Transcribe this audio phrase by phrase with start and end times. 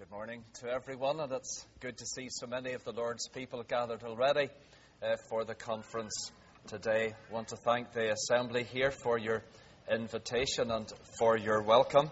[0.00, 3.62] Good morning to everyone, and it's good to see so many of the Lord's people
[3.62, 4.48] gathered already
[5.02, 6.32] uh, for the conference
[6.68, 7.12] today.
[7.12, 9.42] I want to thank the assembly here for your
[9.92, 12.10] invitation and for your welcome.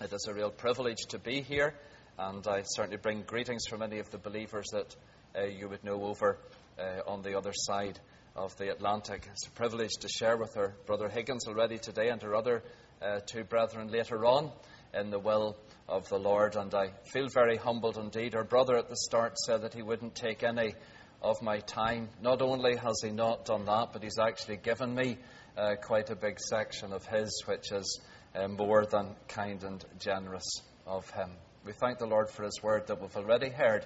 [0.00, 1.74] It is a real privilege to be here,
[2.16, 4.94] and I certainly bring greetings from many of the believers that
[5.36, 6.38] uh, you would know over
[6.78, 7.98] uh, on the other side
[8.36, 9.26] of the Atlantic.
[9.32, 12.62] It's a privilege to share with our brother Higgins already today and our other
[13.02, 14.52] uh, two brethren later on
[14.94, 15.56] in the will
[15.90, 16.56] of the Lord.
[16.56, 18.34] And I feel very humbled indeed.
[18.34, 20.74] Our brother at the start said that he wouldn't take any
[21.20, 22.08] of my time.
[22.22, 25.18] Not only has he not done that, but he's actually given me
[25.58, 28.00] uh, quite a big section of his, which is
[28.34, 30.48] uh, more than kind and generous
[30.86, 31.30] of him.
[31.64, 33.84] We thank the Lord for his word that we've already heard,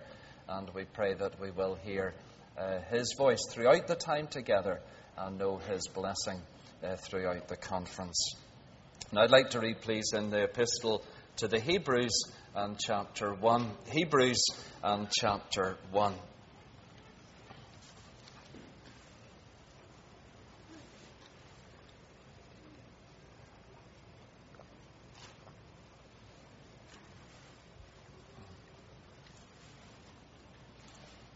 [0.49, 2.15] and we pray that we will hear
[2.57, 4.81] uh, his voice throughout the time together
[5.17, 6.41] and know his blessing
[6.85, 8.35] uh, throughout the conference.
[9.11, 11.05] And I'd like to read, please, in the epistle
[11.37, 13.71] to the Hebrews and chapter 1.
[13.91, 14.47] Hebrews
[14.83, 16.15] and chapter 1.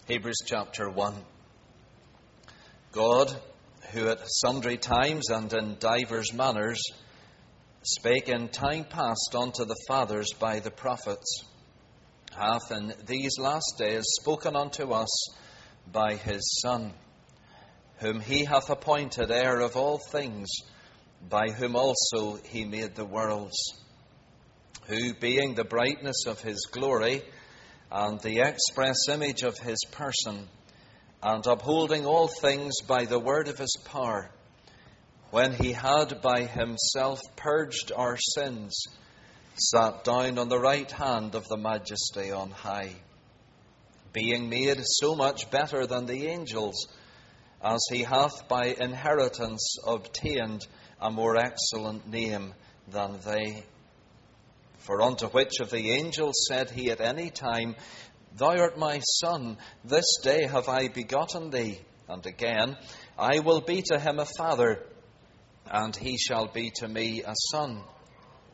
[0.07, 1.15] Hebrews chapter 1.
[2.93, 3.37] God,
[3.93, 6.81] who at sundry times and in divers manners
[7.83, 11.45] spake in time past unto the fathers by the prophets,
[12.33, 15.31] hath in these last days spoken unto us
[15.91, 16.93] by his Son,
[17.99, 20.49] whom he hath appointed heir of all things,
[21.29, 23.57] by whom also he made the worlds,
[24.87, 27.23] who, being the brightness of his glory
[27.91, 30.49] and the express image of his person,
[31.23, 34.31] and upholding all things by the word of his power,
[35.31, 38.85] when he had by himself purged our sins,
[39.55, 42.95] sat down on the right hand of the Majesty on high,
[44.13, 46.89] being made so much better than the angels,
[47.63, 50.67] as he hath by inheritance obtained
[51.01, 52.55] a more excellent name
[52.89, 53.65] than they.
[54.79, 57.77] For unto which of the angels said he at any time,
[58.37, 61.81] Thou art my son, this day have I begotten thee?
[62.09, 62.77] And again,
[63.19, 64.83] I will be to him a father
[65.71, 67.83] and he shall be to me a son.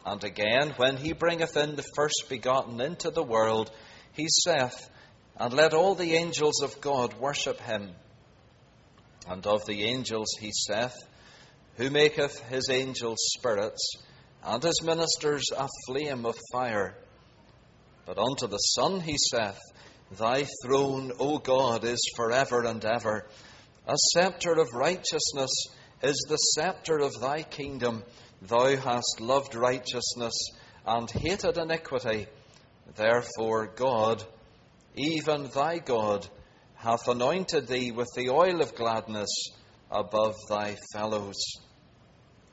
[0.05, 3.71] And again, when he bringeth in the first begotten into the world,
[4.13, 4.91] he saith,
[5.37, 7.93] And let all the angels of God worship him.
[9.27, 10.95] And of the angels he saith,
[11.77, 13.97] Who maketh his angels spirits,
[14.45, 16.95] and his ministers a flame of fire.
[18.05, 19.59] But unto the Son he saith,
[20.19, 23.27] Thy throne, O God, is for ever and ever.
[23.87, 25.51] A sceptre of righteousness
[26.05, 28.05] is the sceptre of thy kingdom.
[28.43, 30.35] Thou hast loved righteousness
[30.87, 32.27] and hated iniquity.
[32.95, 34.23] Therefore, God,
[34.95, 36.29] even thy God,
[36.75, 39.31] hath anointed thee with the oil of gladness
[39.91, 41.43] above thy fellows.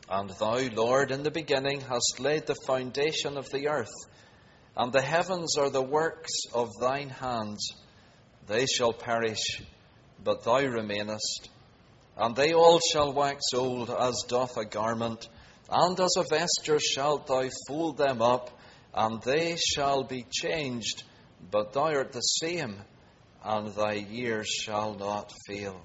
[0.09, 3.93] And thou, Lord, in the beginning hast laid the foundation of the earth,
[4.77, 7.73] and the heavens are the works of thine hands.
[8.47, 9.61] They shall perish,
[10.23, 11.49] but thou remainest
[12.17, 15.27] and they all shall wax old as doth a garment,
[15.69, 18.49] and as a vesture shalt thou fold them up,
[18.93, 21.03] and they shall be changed,
[21.49, 22.75] but thou art the same,
[23.43, 25.81] and thy years shall not fail.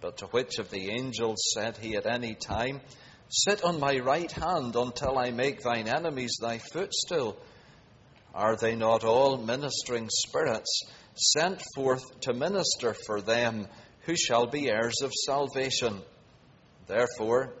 [0.00, 2.80] But to which of the angels said he at any time,
[3.30, 7.36] Sit on my right hand until I make thine enemies thy footstool?
[8.34, 10.82] Are they not all ministering spirits
[11.14, 13.66] sent forth to minister for them
[14.06, 16.02] who shall be heirs of salvation.
[16.86, 17.54] Therefore,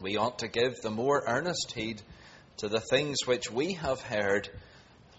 [0.00, 2.02] we ought to give the more earnest heed
[2.58, 4.48] to the things which we have heard,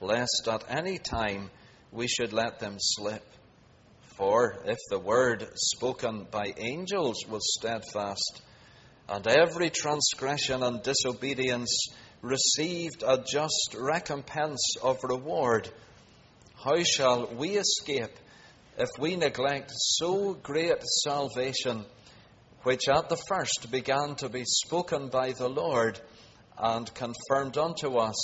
[0.02, 1.50] lest at any time
[1.92, 3.26] we should let them slip.
[4.18, 8.42] For if the word spoken by angels was steadfast,
[9.10, 11.90] and every transgression and disobedience
[12.22, 15.70] received a just recompense of reward,
[16.56, 18.16] how shall we escape
[18.78, 21.84] if we neglect so great salvation,
[22.62, 26.00] which at the first began to be spoken by the Lord
[26.58, 28.16] and confirmed unto us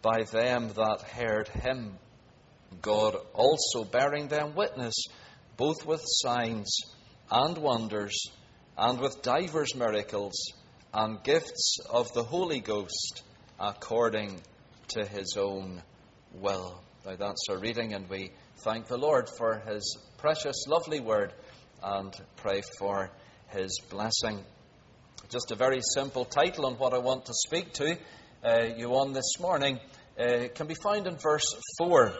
[0.00, 1.98] by them that heard him,
[2.80, 4.94] God also bearing them witness,
[5.56, 6.78] both with signs
[7.30, 8.16] and wonders,
[8.76, 10.52] and with divers miracles,
[10.94, 13.22] and gifts of the Holy Ghost,
[13.58, 14.40] according
[14.88, 15.82] to his own
[16.34, 16.80] will.
[17.04, 18.30] Now that's our reading, and we
[18.64, 21.32] thank the Lord for his precious, lovely word
[21.82, 23.10] and pray for
[23.48, 24.42] his blessing.
[25.30, 27.96] Just a very simple title on what I want to speak to
[28.44, 29.78] uh, you on this morning
[30.18, 32.12] uh, can be found in verse 4.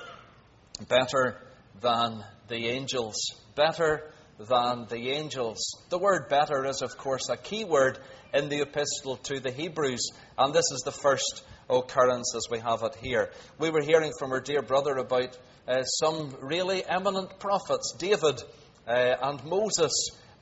[0.89, 1.41] Better
[1.81, 3.17] than the angels.
[3.57, 5.59] Better than the angels.
[5.89, 7.99] The word better is, of course, a key word
[8.33, 12.83] in the epistle to the Hebrews, and this is the first occurrence as we have
[12.83, 13.31] it here.
[13.59, 18.43] We were hearing from our dear brother about uh, some really eminent prophets, David
[18.87, 19.93] uh, and Moses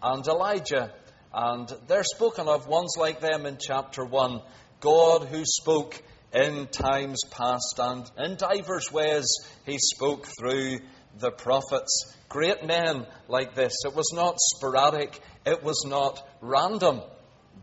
[0.03, 0.93] and Elijah,
[1.33, 4.41] and they're spoken of, ones like them in chapter 1.
[4.81, 6.01] God who spoke
[6.33, 9.27] in times past, and in divers ways
[9.65, 10.79] he spoke through
[11.19, 12.15] the prophets.
[12.29, 13.73] Great men like this.
[13.85, 17.01] It was not sporadic, it was not random.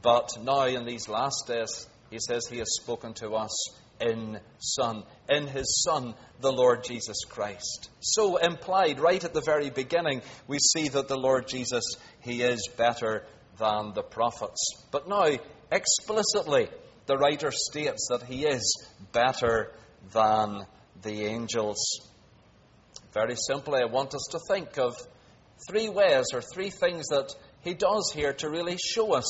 [0.01, 3.69] But now, in these last days, he says he has spoken to us
[3.99, 7.89] in Son, in his Son, the Lord Jesus Christ.
[8.01, 11.83] So, implied right at the very beginning, we see that the Lord Jesus,
[12.19, 13.25] he is better
[13.57, 14.63] than the prophets.
[14.91, 15.25] But now,
[15.71, 16.69] explicitly,
[17.07, 19.71] the writer states that he is better
[20.11, 20.67] than
[21.01, 21.79] the angels.
[23.11, 24.95] Very simply, I want us to think of
[25.67, 29.25] three ways or three things that he does here to really show us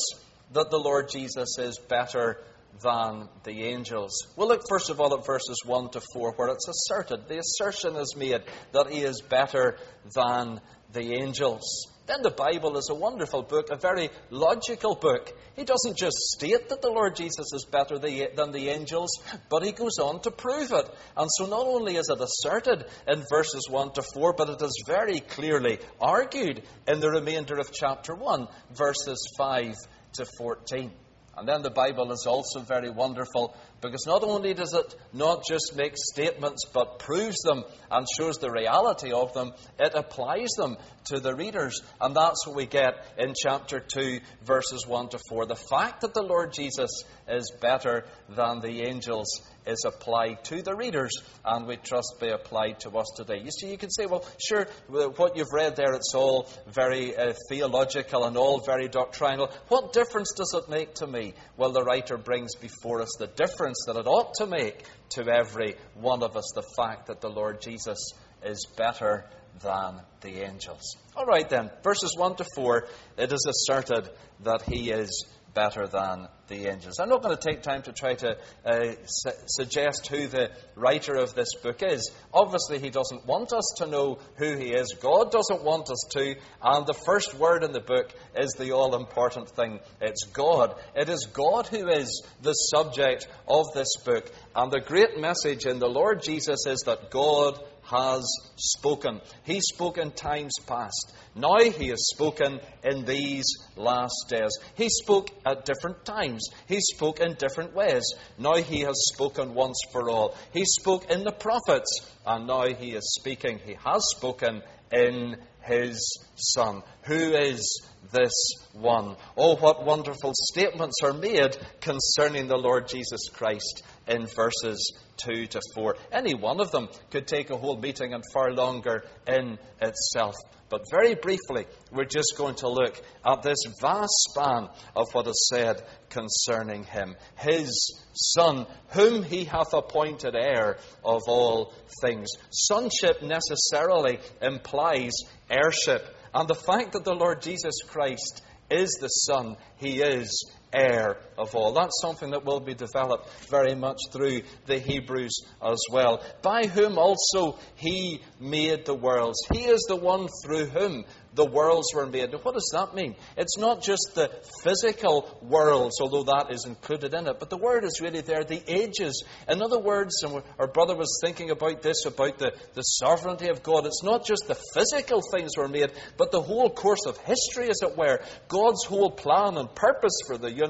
[0.52, 2.42] that the Lord Jesus is better
[2.82, 4.26] than the angels.
[4.36, 7.96] We'll look first of all at verses 1 to 4, where it's asserted, the assertion
[7.96, 8.42] is made
[8.72, 9.76] that he is better
[10.14, 10.60] than
[10.92, 11.88] the angels.
[12.06, 15.32] Then the Bible is a wonderful book, a very logical book.
[15.56, 19.08] He doesn't just state that the Lord Jesus is better than the angels,
[19.48, 20.86] but he goes on to prove it.
[21.16, 24.84] And so not only is it asserted in verses 1 to 4, but it is
[24.86, 29.74] very clearly argued in the remainder of chapter 1, verses 5
[30.14, 30.90] to 14.
[31.36, 33.54] And then the Bible is also very wonderful
[33.84, 38.50] because not only does it not just make statements but proves them and shows the
[38.50, 40.76] reality of them, it applies them
[41.06, 41.82] to the readers.
[42.00, 45.46] And that's what we get in chapter 2, verses 1 to 4.
[45.46, 50.74] The fact that the Lord Jesus is better than the angels is applied to the
[50.74, 51.12] readers
[51.44, 53.40] and we trust be applied to us today.
[53.42, 57.32] You see, you can say, well, sure, what you've read there, it's all very uh,
[57.48, 59.50] theological and all very doctrinal.
[59.68, 61.34] What difference does it make to me?
[61.56, 65.76] Well, the writer brings before us the difference that it ought to make to every
[65.94, 68.12] one of us the fact that the Lord Jesus
[68.44, 69.24] is better
[69.62, 70.96] than the angels.
[71.16, 72.86] All right, then, verses 1 to 4,
[73.18, 74.10] it is asserted
[74.40, 76.98] that he is better than the angels.
[76.98, 78.36] I'm not going to take time to try to
[78.66, 82.10] uh, su- suggest who the writer of this book is.
[82.32, 84.94] Obviously, he doesn't want us to know who he is.
[85.00, 86.34] God doesn't want us to.
[86.62, 90.74] And the first word in the book is the all important thing it's God.
[90.94, 94.30] It is God who is the subject of this book.
[94.54, 98.24] And the great message in the Lord Jesus is that God has
[98.56, 99.20] spoken.
[99.44, 101.14] He spoke in times past.
[101.34, 103.44] Now he has spoken in these
[103.76, 104.50] last days.
[104.74, 106.48] He spoke at different times.
[106.66, 108.04] He spoke in different ways.
[108.38, 110.36] Now he has spoken once for all.
[110.52, 111.90] He spoke in the prophets,
[112.26, 113.60] and now he is speaking.
[113.64, 116.82] He has spoken in his Son.
[117.02, 117.82] Who is
[118.12, 118.32] this
[118.72, 119.16] one?
[119.36, 125.60] Oh, what wonderful statements are made concerning the Lord Jesus Christ in verses 2 to
[125.74, 125.96] 4.
[126.12, 130.34] Any one of them could take a whole meeting and far longer in itself.
[130.70, 135.48] But very briefly, we're just going to look at this vast span of what is
[135.52, 137.16] said concerning him.
[137.36, 142.28] His Son, whom he hath appointed heir of all things.
[142.50, 145.12] Sonship necessarily implies
[145.50, 146.02] heirship.
[146.32, 151.54] And the fact that the Lord Jesus Christ is the Son, he is heir of
[151.54, 151.72] all.
[151.72, 156.22] That's something that will be developed very much through the Hebrews as well.
[156.42, 159.38] By whom also he made the worlds.
[159.52, 161.04] He is the one through whom
[161.34, 162.30] the worlds were made.
[162.30, 163.16] Now, what does that mean?
[163.36, 164.30] It's not just the
[164.62, 168.62] physical worlds, although that is included in it, but the word is really there, the
[168.68, 169.24] ages.
[169.48, 173.62] In other words, and our brother was thinking about this, about the, the sovereignty of
[173.62, 173.86] God.
[173.86, 177.82] It's not just the physical things were made, but the whole course of history, as
[177.82, 178.20] it were.
[178.48, 180.63] God's whole plan and purpose for the universe.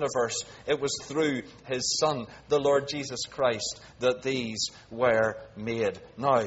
[0.66, 5.98] It was through his Son, the Lord Jesus Christ, that these were made.
[6.16, 6.44] Now,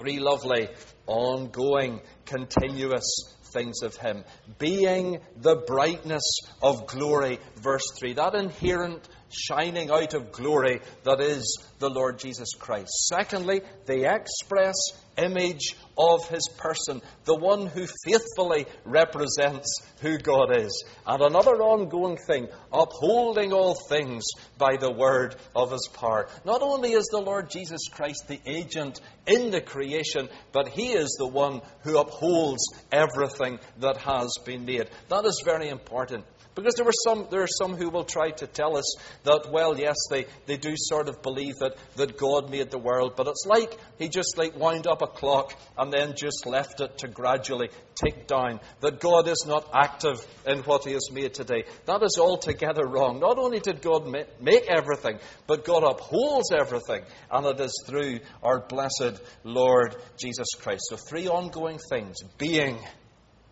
[0.00, 0.68] three lovely
[1.06, 3.04] ongoing, continuous
[3.52, 4.24] things of Him.
[4.58, 6.22] Being the brightness
[6.62, 8.14] of glory, verse 3.
[8.14, 12.90] That inherent shining out of glory that is the Lord Jesus Christ.
[13.08, 14.74] Secondly, the express
[15.16, 20.84] image of his person, the one who faithfully represents who God is.
[21.06, 24.24] And another ongoing thing, upholding all things
[24.58, 26.28] by the word of his power.
[26.44, 31.16] Not only is the Lord Jesus Christ the agent in the creation, but he is
[31.18, 34.88] the one who upholds everything that has been made.
[35.08, 36.24] That is very important
[36.54, 39.78] Because there, were some, there are some who will try to tell us that, well,
[39.78, 43.46] yes, they, they do sort of believe that, that God made the world, but it's
[43.46, 47.70] like he just like wound up a clock and then just left it to gradually
[47.94, 48.60] tick down.
[48.80, 51.64] That God is not active in what he has made today.
[51.86, 53.18] That is altogether wrong.
[53.18, 54.06] Not only did God
[54.40, 60.82] make everything, but God upholds everything, and it is through our blessed Lord Jesus Christ.
[60.90, 62.78] So, three ongoing things being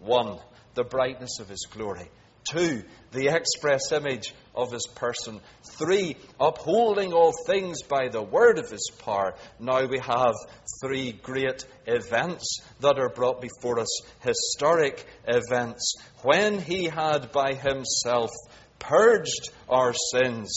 [0.00, 0.38] one,
[0.74, 2.08] the brightness of his glory.
[2.48, 2.82] Two,
[3.12, 5.40] the express image of his person.
[5.78, 9.34] Three, upholding all things by the word of his power.
[9.58, 10.34] Now we have
[10.82, 15.94] three great events that are brought before us historic events.
[16.22, 18.30] When he had by himself
[18.78, 20.50] purged our sins,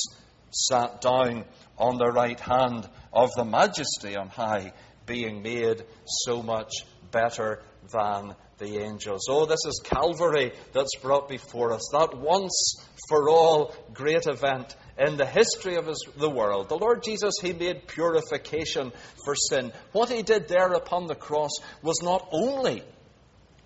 [0.51, 1.45] sat down
[1.77, 4.73] on the right hand of the majesty on high,
[5.05, 6.71] being made so much
[7.11, 7.61] better
[7.91, 9.27] than the angels.
[9.29, 12.75] Oh, this is Calvary that's brought before us, that once
[13.09, 16.69] for all great event in the history of his, the world.
[16.69, 18.91] The Lord Jesus, He made purification
[19.25, 19.71] for sin.
[19.91, 22.83] What He did there upon the cross was not only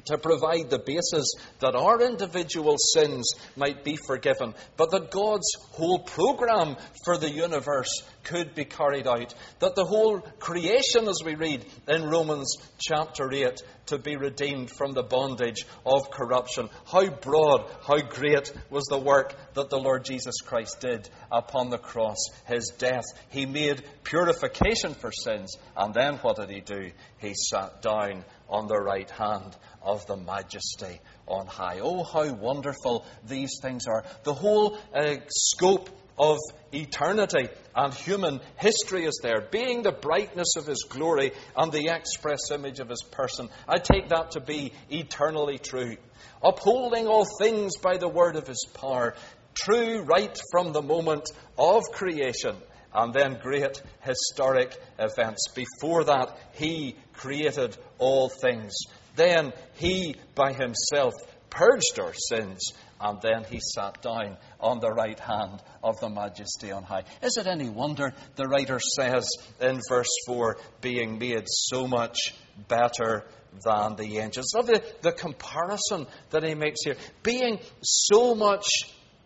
[0.07, 5.99] to provide the basis that our individual sins might be forgiven, but that God's whole
[5.99, 9.33] program for the universe could be carried out.
[9.59, 14.93] That the whole creation, as we read in Romans chapter 8, to be redeemed from
[14.93, 16.69] the bondage of corruption.
[16.91, 21.77] How broad, how great was the work that the Lord Jesus Christ did upon the
[21.77, 23.05] cross, his death.
[23.29, 26.91] He made purification for sins, and then what did he do?
[27.19, 29.55] He sat down on the right hand
[29.87, 31.79] of the majesty on high.
[31.81, 34.03] Oh, how wonderful these things are.
[34.23, 35.89] The whole uh, scope
[36.19, 36.37] of
[36.73, 42.51] eternity and human history is there, being the brightness of His glory and the express
[42.51, 43.49] image of His person.
[43.67, 45.95] I take that to be eternally true.
[46.43, 49.15] Upholding all things by the word of His power,
[49.53, 52.57] true right from the moment of creation,
[52.93, 55.47] and then great historic events.
[55.53, 58.73] Before that, He created all things.
[59.17, 61.13] Then He by Himself
[61.49, 66.71] purged our sins and then he sat down on the right hand of the majesty
[66.71, 67.03] on high.
[67.21, 69.27] Is it any wonder the writer says
[69.59, 72.33] in verse 4 being made so much
[72.67, 73.23] better
[73.63, 74.53] than the angels?
[74.55, 78.67] Of the, the comparison that he makes here, being so much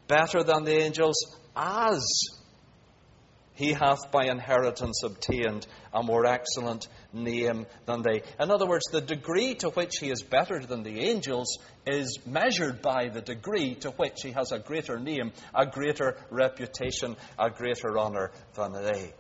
[0.08, 1.16] better than the angels
[1.56, 2.06] as
[3.54, 8.22] he hath by inheritance obtained a more excellent name than they.
[8.40, 12.82] In other words, the degree to which he is better than the angels is measured
[12.82, 17.98] by the degree to which he has a greater name, a greater reputation, a greater
[17.98, 19.14] honour than they.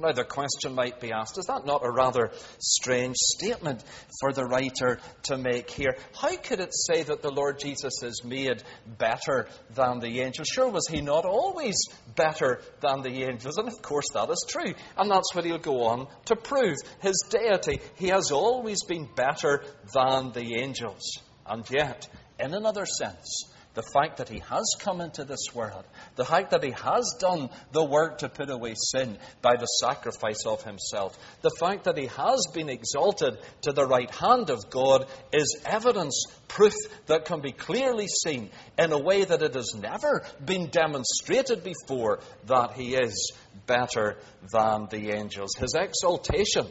[0.00, 3.82] Now, the question might be asked is that not a rather strange statement
[4.20, 5.96] for the writer to make here?
[6.14, 10.46] How could it say that the Lord Jesus is made better than the angels?
[10.46, 11.76] Sure, was he not always
[12.14, 13.58] better than the angels?
[13.58, 14.72] And of course, that is true.
[14.96, 16.76] And that's what he'll go on to prove.
[17.00, 21.18] His deity, he has always been better than the angels.
[21.44, 25.84] And yet, in another sense, the fact that he has come into this world,
[26.16, 30.44] the fact that he has done the work to put away sin by the sacrifice
[30.46, 35.06] of himself, the fact that he has been exalted to the right hand of God
[35.32, 36.74] is evidence, proof
[37.06, 42.18] that can be clearly seen in a way that it has never been demonstrated before
[42.46, 43.30] that he is
[43.68, 44.16] better
[44.52, 45.54] than the angels.
[45.56, 46.66] His exaltation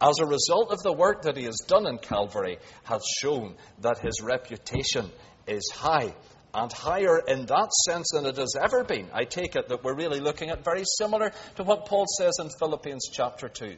[0.00, 3.98] as a result of the work that he has done in Calvary, has shown that
[3.98, 5.10] his reputation
[5.46, 6.14] is high
[6.54, 9.08] and higher in that sense than it has ever been.
[9.12, 12.50] I take it that we're really looking at very similar to what Paul says in
[12.58, 13.76] Philippians chapter 2.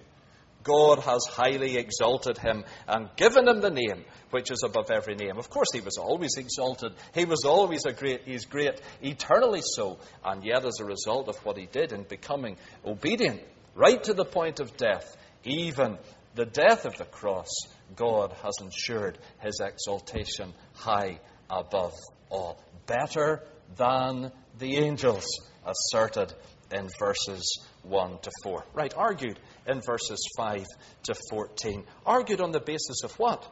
[0.64, 5.36] God has highly exalted him and given him the name which is above every name.
[5.38, 6.92] Of course, he was always exalted.
[7.14, 9.98] He was always a great, he's great, eternally so.
[10.24, 13.42] And yet, as a result of what he did in becoming obedient,
[13.74, 15.98] right to the point of death, even
[16.34, 17.50] the death of the cross,
[17.94, 21.92] God has ensured his exaltation high above
[22.30, 22.58] all.
[22.86, 23.42] Better
[23.76, 25.24] than the angels,
[25.66, 26.32] asserted
[26.72, 28.64] in verses 1 to 4.
[28.74, 30.64] Right, argued in verses 5
[31.04, 31.84] to 14.
[32.04, 33.46] Argued on the basis of what?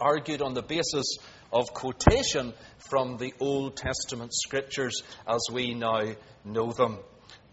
[0.00, 1.16] Argued on the basis
[1.52, 2.52] of quotation
[2.90, 6.02] from the Old Testament scriptures as we now
[6.44, 6.98] know them.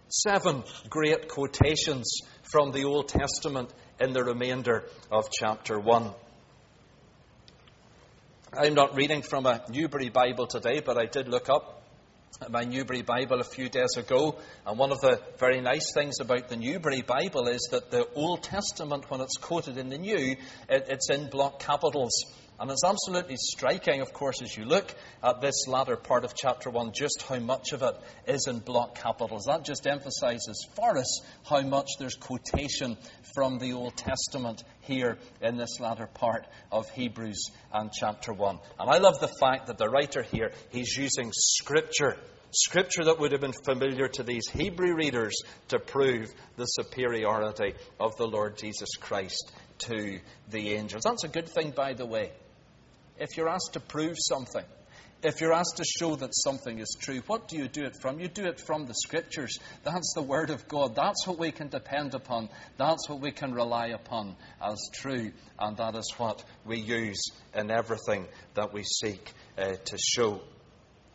[0.09, 2.21] Seven great quotations
[2.51, 6.11] from the Old Testament in the remainder of chapter 1.
[8.53, 11.83] I'm not reading from a Newberry Bible today, but I did look up
[12.49, 14.39] my Newberry Bible a few days ago.
[14.65, 18.43] And one of the very nice things about the Newberry Bible is that the Old
[18.43, 20.35] Testament, when it's quoted in the New,
[20.67, 22.25] it, it's in block capitals.
[22.61, 26.69] And it's absolutely striking, of course, as you look at this latter part of chapter
[26.69, 27.95] 1, just how much of it
[28.27, 29.45] is in block capitals.
[29.47, 32.97] That just emphasizes for us how much there's quotation
[33.33, 38.59] from the Old Testament here in this latter part of Hebrews and chapter 1.
[38.79, 42.15] And I love the fact that the writer here, he's using scripture
[42.53, 48.17] Scripture that would have been familiar to these Hebrew readers to prove the superiority of
[48.17, 51.03] the Lord Jesus Christ to the angels.
[51.03, 52.31] That's a good thing, by the way.
[53.19, 54.65] If you're asked to prove something,
[55.23, 58.19] if you're asked to show that something is true, what do you do it from?
[58.19, 59.59] You do it from the Scriptures.
[59.83, 60.95] That's the Word of God.
[60.95, 62.49] That's what we can depend upon.
[62.77, 65.31] That's what we can rely upon as true.
[65.59, 67.21] And that is what we use
[67.53, 68.25] in everything
[68.55, 70.41] that we seek uh, to show.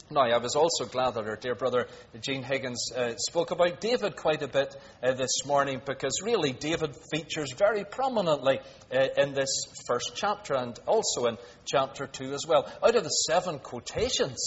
[0.09, 1.89] Now, I was also glad that our dear brother
[2.21, 6.95] Gene Higgins uh, spoke about David quite a bit uh, this morning because really David
[7.11, 8.61] features very prominently
[8.95, 9.49] uh, in this
[9.89, 12.71] first chapter and also in chapter 2 as well.
[12.85, 14.39] Out of the seven quotations,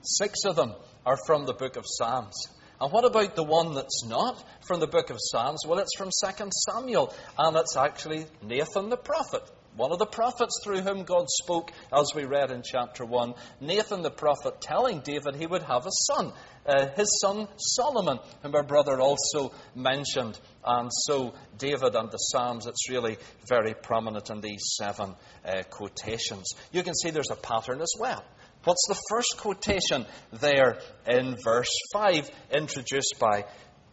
[0.00, 0.72] six of them
[1.04, 2.46] are from the book of Psalms.
[2.80, 5.66] And what about the one that's not from the book of Psalms?
[5.66, 9.42] Well, it's from 2 Samuel, and it's actually Nathan the prophet
[9.78, 14.02] one of the prophets through whom God spoke, as we read in chapter 1, Nathan
[14.02, 16.32] the prophet telling David he would have a son,
[16.66, 20.36] uh, his son Solomon, whom our brother also mentioned.
[20.64, 23.18] And so, David and the Psalms, it's really
[23.48, 26.54] very prominent in these seven uh, quotations.
[26.72, 28.24] You can see there's a pattern as well.
[28.64, 33.44] What's the first quotation there in verse 5, introduced by,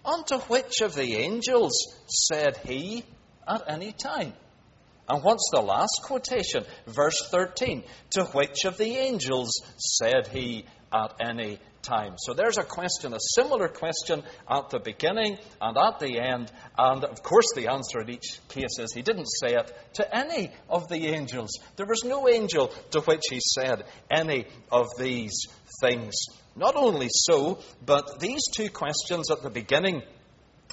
[0.04, 3.04] Unto which of the angels said he
[3.48, 4.34] at any time?
[5.07, 6.65] And what's the last quotation?
[6.88, 7.83] Verse 13.
[8.12, 12.15] To which of the angels said he at any time?
[12.17, 16.51] So there's a question, a similar question at the beginning and at the end.
[16.77, 20.51] And of course, the answer in each case is he didn't say it to any
[20.69, 21.51] of the angels.
[21.75, 25.45] There was no angel to which he said any of these
[25.82, 26.15] things.
[26.56, 30.01] Not only so, but these two questions at the beginning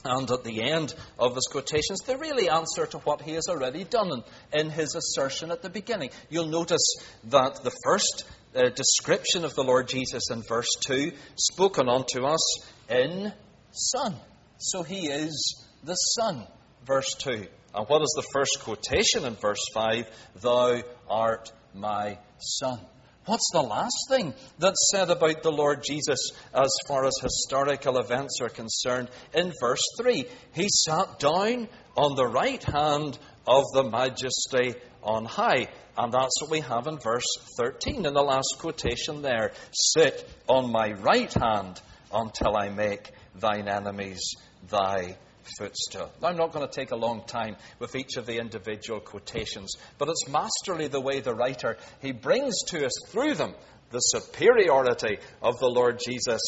[0.04, 3.84] and at the end of his quotations, they really answer to what he has already
[3.84, 6.10] done in his assertion at the beginning.
[6.28, 6.84] You'll notice
[7.24, 12.66] that the first uh, description of the Lord Jesus in verse 2 spoken unto us
[12.88, 13.32] in
[13.70, 14.14] Son.
[14.58, 16.46] So he is the Son,
[16.84, 17.46] verse 2.
[17.74, 20.06] And what is the first quotation in verse 5?
[20.42, 22.80] Thou art my Son.
[23.24, 28.40] What's the last thing that's said about the Lord Jesus as far as historical events
[28.40, 29.11] are concerned?
[29.32, 35.68] In verse 3, he sat down on the right hand of the majesty on high.
[35.96, 37.26] And that's what we have in verse
[37.58, 39.52] 13 in the last quotation there.
[39.70, 41.80] Sit on my right hand
[42.12, 44.35] until I make thine enemies
[44.68, 45.16] thy
[45.59, 46.11] footstool.
[46.22, 50.09] I'm not going to take a long time with each of the individual quotations, but
[50.09, 53.55] it's masterly the way the writer he brings to us through them
[53.92, 56.40] the superiority of the Lord Jesus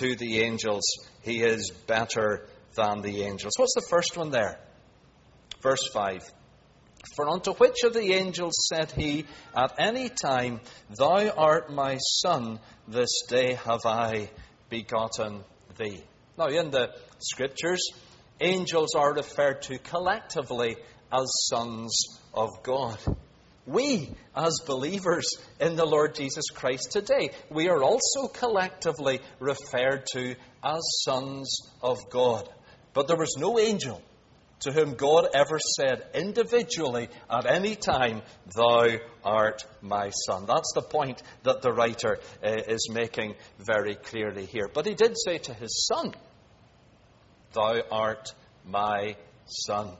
[0.00, 0.82] to the angels.
[1.22, 3.52] He is better than the angels.
[3.56, 4.58] What's the first one there?
[5.62, 6.22] Verse 5.
[7.16, 9.24] For unto which of the angels said he
[9.56, 10.60] at any time,
[10.98, 14.30] Thou art my son, this day have I
[14.68, 15.44] begotten
[15.76, 16.02] thee?
[16.36, 17.80] Now, in the scriptures,
[18.40, 20.76] angels are referred to collectively
[21.12, 22.98] as sons of God.
[23.66, 30.36] We, as believers in the Lord Jesus Christ today, we are also collectively referred to
[30.64, 32.48] as sons of God.
[32.94, 34.00] But there was no angel
[34.60, 38.22] to whom God ever said individually at any time,
[38.56, 40.46] Thou art my son.
[40.46, 44.68] That's the point that the writer uh, is making very clearly here.
[44.72, 46.14] But he did say to his son,
[47.52, 48.32] Thou art
[48.64, 49.90] my son.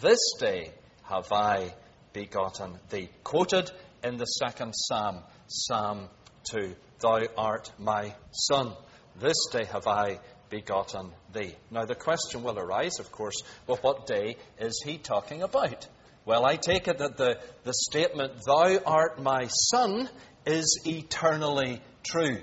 [0.00, 0.72] This day
[1.04, 1.74] have I
[2.12, 3.08] begotten thee.
[3.24, 3.70] Quoted
[4.02, 6.08] in the second Psalm, Psalm
[6.50, 6.74] 2.
[7.00, 8.72] Thou art my son.
[9.20, 10.18] This day have I
[10.50, 11.54] begotten thee.
[11.70, 15.86] Now, the question will arise, of course, well, what day is he talking about?
[16.24, 20.08] Well, I take it that the, the statement, Thou art my son,
[20.44, 22.38] is eternally true.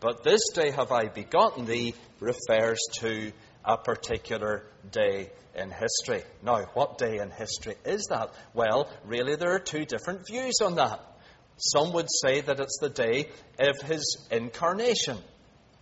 [0.00, 3.32] But this day have I begotten thee refers to
[3.64, 6.22] a particular day in history.
[6.42, 8.32] Now, what day in history is that?
[8.54, 11.00] Well, really, there are two different views on that.
[11.58, 15.18] Some would say that it's the day of his incarnation,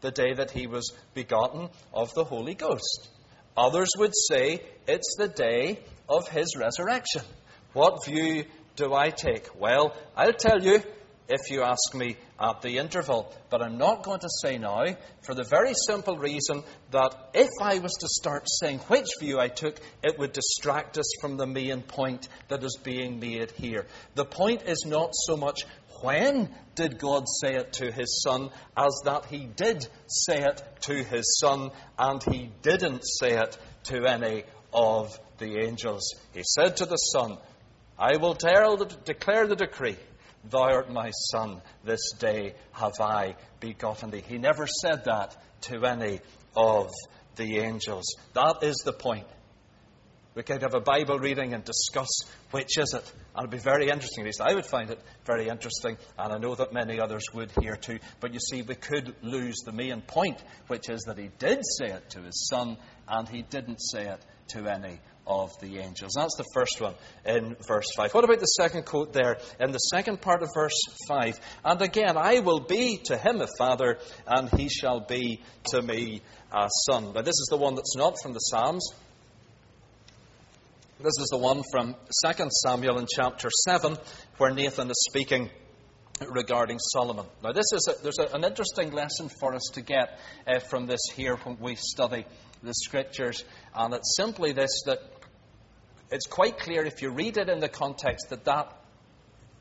[0.00, 3.08] the day that he was begotten of the Holy Ghost.
[3.56, 7.22] Others would say it's the day of his resurrection.
[7.72, 8.44] What view
[8.76, 9.48] do I take?
[9.58, 10.82] Well, I'll tell you,
[11.30, 13.32] if you ask me at the interval.
[13.48, 14.84] But I'm not going to say now
[15.22, 19.48] for the very simple reason that if I was to start saying which view I
[19.48, 23.86] took, it would distract us from the main point that is being made here.
[24.16, 25.60] The point is not so much
[26.02, 31.04] when did God say it to his son as that he did say it to
[31.04, 36.14] his son and he didn't say it to any of the angels.
[36.32, 37.38] He said to the son,
[37.98, 39.98] I will declare the decree.
[40.48, 44.22] Thou art my son, this day have I begotten thee.
[44.26, 46.20] He never said that to any
[46.56, 46.90] of
[47.36, 48.16] the angels.
[48.32, 49.26] That is the point.
[50.34, 52.08] We could have a Bible reading and discuss
[52.52, 53.12] which is it.
[53.34, 54.22] And it'd be very interesting.
[54.22, 57.50] At least I would find it very interesting, and I know that many others would
[57.60, 57.98] here too.
[58.20, 61.86] But you see, we could lose the main point, which is that he did say
[61.86, 62.76] it to his son,
[63.08, 66.12] and he didn't say it to any of the angels.
[66.16, 68.12] That's the first one in verse 5.
[68.12, 71.40] What about the second quote there in the second part of verse 5?
[71.64, 76.22] And again, I will be to him a father, and he shall be to me
[76.52, 77.12] a son.
[77.14, 78.88] Now, this is the one that's not from the Psalms.
[80.98, 81.94] This is the one from
[82.26, 83.96] 2 Samuel in chapter 7,
[84.36, 85.48] where Nathan is speaking
[86.28, 87.26] regarding Solomon.
[87.42, 90.86] Now, this is a, there's a, an interesting lesson for us to get uh, from
[90.86, 92.26] this here when we study
[92.62, 94.98] the scriptures, and it's simply this that
[96.10, 98.76] it's quite clear if you read it in the context that that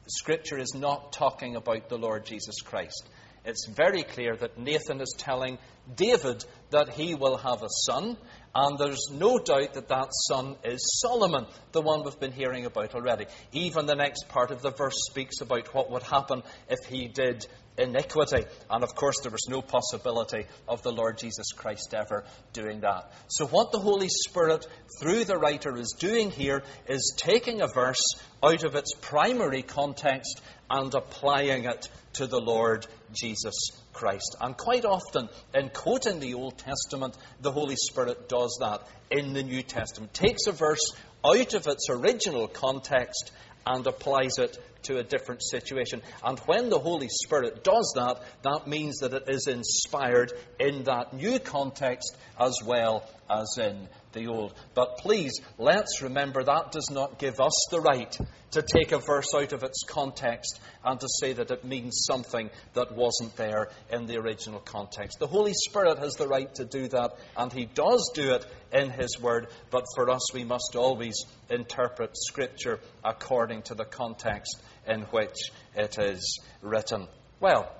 [0.08, 3.08] scripture is not talking about the Lord Jesus Christ.
[3.46, 5.58] It's very clear that Nathan is telling
[5.96, 8.18] David that he will have a son,
[8.54, 12.96] and there's no doubt that that son is Solomon, the one we've been hearing about
[12.96, 13.26] already.
[13.52, 17.48] Even the next part of the verse speaks about what would happen if he did
[17.80, 18.46] iniquity.
[18.70, 23.12] And of course, there was no possibility of the Lord Jesus Christ ever doing that.
[23.28, 24.66] So, what the Holy Spirit,
[25.00, 28.04] through the writer, is doing here is taking a verse
[28.44, 33.56] out of its primary context and applying it to the Lord Jesus
[33.94, 34.36] Christ.
[34.40, 39.44] And quite often, in quoting the Old Testament, the Holy Spirit does that in the
[39.44, 40.14] New Testament.
[40.14, 40.94] Takes a verse
[41.26, 43.32] out of its original context
[43.70, 46.02] and applies it to a different situation.
[46.24, 51.14] And when the Holy Spirit does that, that means that it is inspired in that
[51.14, 54.54] new context as well as in the old.
[54.74, 58.18] But please, let's remember that does not give us the right
[58.52, 62.50] to take a verse out of its context and to say that it means something
[62.74, 65.20] that wasn't there in the original context.
[65.20, 68.90] The Holy Spirit has the right to do that, and He does do it in
[68.90, 75.02] His Word, but for us, we must always interpret Scripture according to the context in
[75.12, 75.38] which
[75.76, 77.08] it is written.
[77.40, 77.72] Well,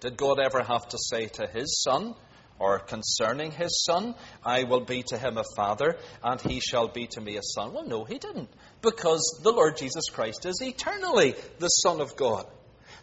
[0.00, 2.14] did God ever have to say to His Son,
[2.58, 4.14] or concerning his son,
[4.44, 7.72] I will be to him a father, and he shall be to me a son.
[7.72, 12.46] Well, no, he didn't, because the Lord Jesus Christ is eternally the Son of God.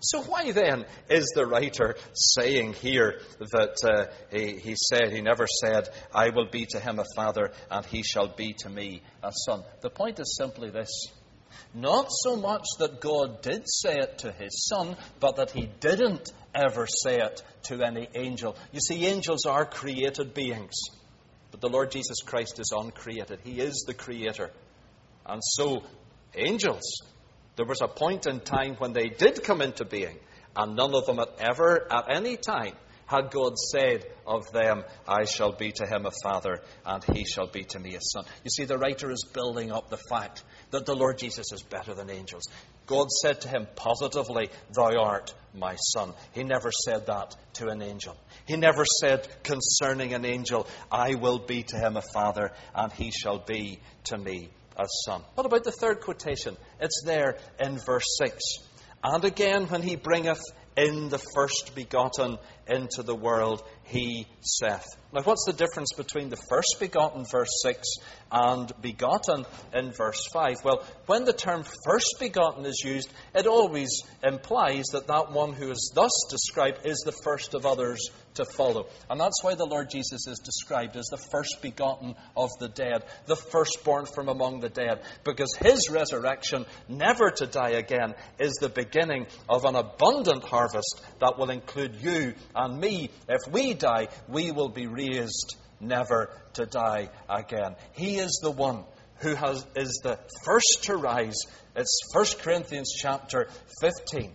[0.03, 5.45] So, why then is the writer saying here that uh, he, he said, he never
[5.45, 9.31] said, I will be to him a father, and he shall be to me a
[9.45, 9.63] son?
[9.81, 10.89] The point is simply this.
[11.73, 16.31] Not so much that God did say it to his son, but that he didn't
[16.53, 18.55] ever say it to any angel.
[18.71, 20.73] You see, angels are created beings,
[21.51, 23.39] but the Lord Jesus Christ is uncreated.
[23.43, 24.51] He is the creator.
[25.25, 25.83] And so,
[26.35, 27.01] angels,
[27.55, 30.17] there was a point in time when they did come into being,
[30.55, 32.73] and none of them had ever, at any time,
[33.05, 37.47] had God said of them, I shall be to him a father, and he shall
[37.47, 38.23] be to me a son.
[38.43, 41.93] You see, the writer is building up the fact that the Lord Jesus is better
[41.93, 42.43] than angels.
[42.88, 46.13] God said to him positively, Thou art my son.
[46.34, 48.17] He never said that to an angel.
[48.45, 53.12] He never said concerning an angel, I will be to him a father, and he
[53.12, 55.21] shall be to me a son.
[55.36, 56.57] What about the third quotation?
[56.79, 58.38] It's there in verse 6.
[59.03, 60.41] And again, when he bringeth
[60.77, 64.86] in the first begotten into the world, he saith.
[65.13, 67.88] Now, what's the difference between the first begotten, verse 6,
[68.32, 70.63] and begotten in verse 5?
[70.63, 73.89] Well, when the term first begotten is used, it always
[74.24, 78.88] implies that that one who is thus described is the first of others to follow.
[79.10, 83.04] And that's why the Lord Jesus is described as the first begotten of the dead,
[83.26, 88.69] the firstborn from among the dead, because his resurrection, never to die again, is the
[88.69, 93.09] beginning of an abundant harvest that will include you and me.
[93.27, 97.75] If we die, we will be raised never to die again.
[97.93, 98.83] He is the one
[99.19, 101.37] who has, is the first to rise.
[101.75, 103.49] It's 1 Corinthians chapter
[103.81, 104.33] 15.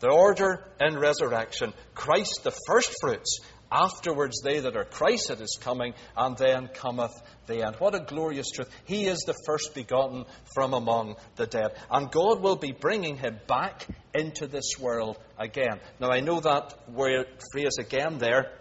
[0.00, 5.58] The order in resurrection, Christ the first fruits, afterwards they that are Christ that is
[5.60, 7.12] coming, and then cometh
[7.50, 7.76] the end.
[7.76, 8.70] What a glorious truth.
[8.84, 11.72] He is the first begotten from among the dead.
[11.90, 15.80] And God will be bringing him back into this world again.
[15.98, 18.52] Now, I know that word phrase again there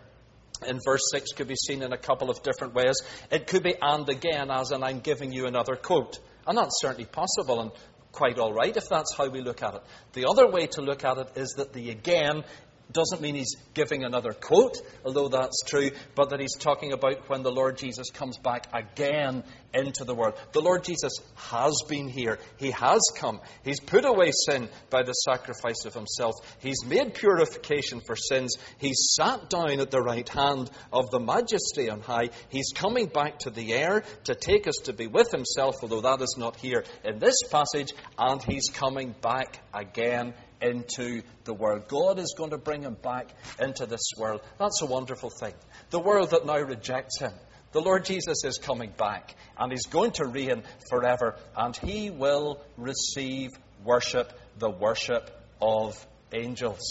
[0.67, 2.95] in verse 6 could be seen in a couple of different ways.
[3.31, 6.19] It could be and again, as in I'm giving you another quote.
[6.45, 7.71] And that's certainly possible and
[8.11, 9.81] quite all right if that's how we look at it.
[10.13, 12.43] The other way to look at it is that the again
[12.91, 17.43] doesn't mean he's giving another quote, although that's true, but that he's talking about when
[17.43, 20.33] the Lord Jesus comes back again into the world.
[20.53, 22.39] The Lord Jesus has been here.
[22.57, 23.41] He has come.
[23.63, 26.33] He's put away sin by the sacrifice of himself.
[26.59, 28.57] He's made purification for sins.
[28.79, 32.29] He's sat down at the right hand of the majesty on high.
[32.49, 36.21] He's coming back to the air to take us to be with himself, although that
[36.21, 41.87] is not here in this passage, and he's coming back again into the world.
[41.87, 44.41] God is going to bring him back into this world.
[44.57, 45.53] That's a wonderful thing.
[45.89, 47.33] The world that now rejects him.
[47.71, 52.61] The Lord Jesus is coming back and he's going to reign forever and he will
[52.77, 53.51] receive
[53.83, 55.29] worship, the worship
[55.61, 55.93] of
[56.33, 56.81] angels.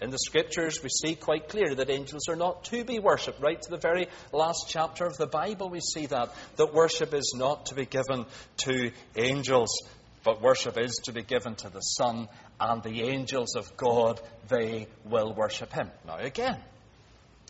[0.00, 3.40] In the scriptures, we see quite clearly that angels are not to be worshipped.
[3.40, 6.34] Right to the very last chapter of the Bible, we see that.
[6.56, 8.26] That worship is not to be given
[8.64, 9.70] to angels.
[10.24, 12.28] But worship is to be given to the Son,
[12.60, 15.90] and the angels of God, they will worship him.
[16.06, 16.58] Now, again,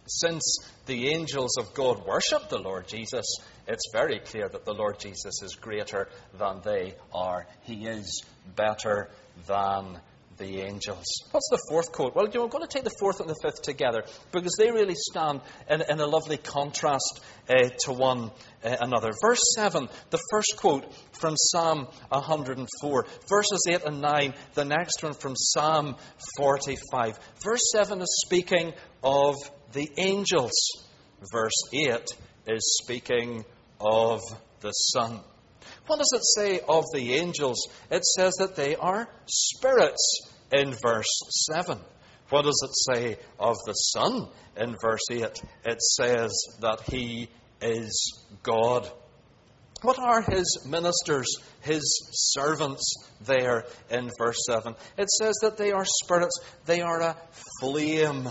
[0.07, 3.27] since the angels of God worship the Lord Jesus,
[3.69, 6.09] it's very clear that the Lord Jesus is greater
[6.39, 7.47] than they are.
[7.63, 8.25] He is
[8.57, 9.11] better
[9.47, 10.01] than
[10.43, 11.05] the angels.
[11.31, 12.15] What's the fourth quote?
[12.17, 14.71] Well, you know, I'm going to take the fourth and the fifth together because they
[14.71, 18.31] really stand in, in a lovely contrast uh, to one
[18.65, 19.13] uh, another.
[19.23, 23.07] Verse 7, the first quote from Psalm 104.
[23.29, 25.97] Verses 8 and 9, the next one from Psalm
[26.39, 27.19] 45.
[27.43, 28.73] Verse 7 is speaking
[29.05, 29.37] of
[29.73, 30.53] the angels.
[31.33, 32.01] Verse 8
[32.49, 33.45] is speaking
[33.81, 34.21] of
[34.61, 35.21] the Son.
[35.87, 37.69] What does it say of the angels?
[37.91, 41.21] It says that they are spirits in verse
[41.53, 41.79] 7.
[42.31, 45.23] What does it say of the Son in verse 8?
[45.65, 47.29] It says that He
[47.61, 48.91] is God.
[49.83, 51.29] What are His ministers,
[51.61, 54.75] His servants there in verse 7?
[54.97, 57.17] It says that they are spirits, they are a
[57.61, 58.29] flame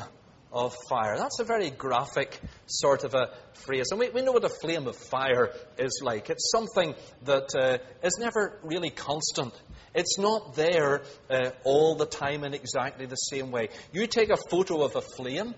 [0.52, 1.18] of fire.
[1.18, 3.88] That's a very graphic sort of a phrase.
[3.92, 6.30] And we, we know what a flame of fire is like.
[6.30, 9.54] It's something that uh, is never really constant.
[9.94, 13.70] It's not there uh, all the time in exactly the same way.
[13.92, 15.54] You take a photo of a flame,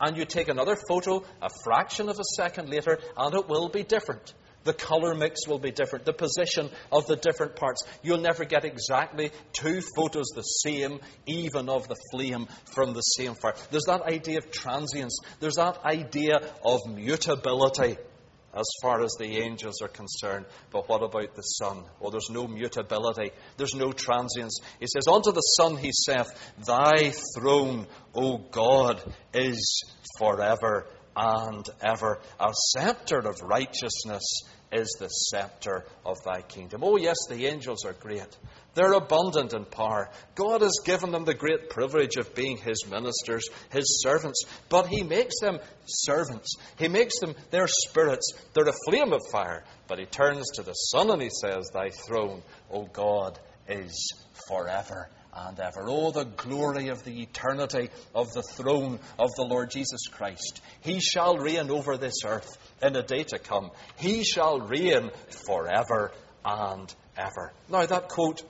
[0.00, 3.82] and you take another photo a fraction of a second later, and it will be
[3.82, 4.34] different.
[4.64, 6.04] The color mix will be different.
[6.04, 7.82] The position of the different parts.
[8.02, 13.34] You'll never get exactly two photos the same, even of the flame from the same
[13.34, 13.54] fire.
[13.70, 15.18] There's that idea of transience.
[15.40, 17.96] There's that idea of mutability
[18.56, 20.46] as far as the angels are concerned.
[20.70, 21.84] But what about the Son?
[22.00, 24.60] Well, there's no mutability, there's no transience.
[24.80, 26.28] He says, Unto the Son he saith,
[26.64, 29.84] Thy throne, O God, is
[30.18, 32.20] forever and ever.
[32.40, 34.22] A scepter of righteousness
[34.72, 36.82] is the scepter of thy kingdom.
[36.82, 38.36] Oh, yes, the angels are great.
[38.74, 40.10] They're abundant in power.
[40.34, 44.44] God has given them the great privilege of being His ministers, His servants.
[44.68, 46.56] But He makes them servants.
[46.76, 48.32] He makes them their spirits.
[48.52, 49.62] They're a flame of fire.
[49.86, 54.12] But He turns to the Son and He says, Thy throne, O God, is
[54.48, 55.84] forever and ever.
[55.88, 60.60] Oh, the glory of the eternity of the throne of the Lord Jesus Christ.
[60.80, 63.70] He shall reign over this earth in a day to come.
[63.96, 65.10] He shall reign
[65.46, 66.12] forever
[66.44, 67.52] and ever.
[67.68, 68.42] Now, that quote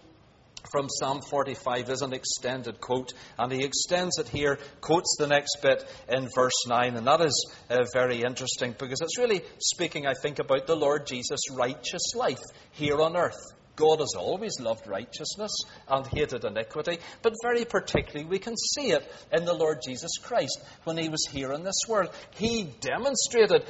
[0.71, 5.59] from Psalm 45 is an extended quote, and he extends it here, quotes the next
[5.63, 10.15] bit in verse 9, and that is uh, very interesting because it's really speaking, I
[10.15, 12.43] think, about the Lord Jesus' righteous life
[12.73, 13.53] here on earth.
[13.77, 15.53] God has always loved righteousness
[15.89, 20.61] and hated iniquity, but very particularly we can see it in the Lord Jesus Christ
[20.85, 22.11] when he was here in this world.
[22.33, 23.65] He demonstrated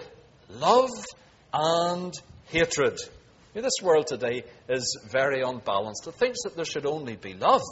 [0.50, 0.90] love
[1.52, 2.14] and
[2.46, 2.98] hatred.
[3.54, 6.06] this world today is very unbalanced.
[6.06, 7.62] It thinks that there should only be love.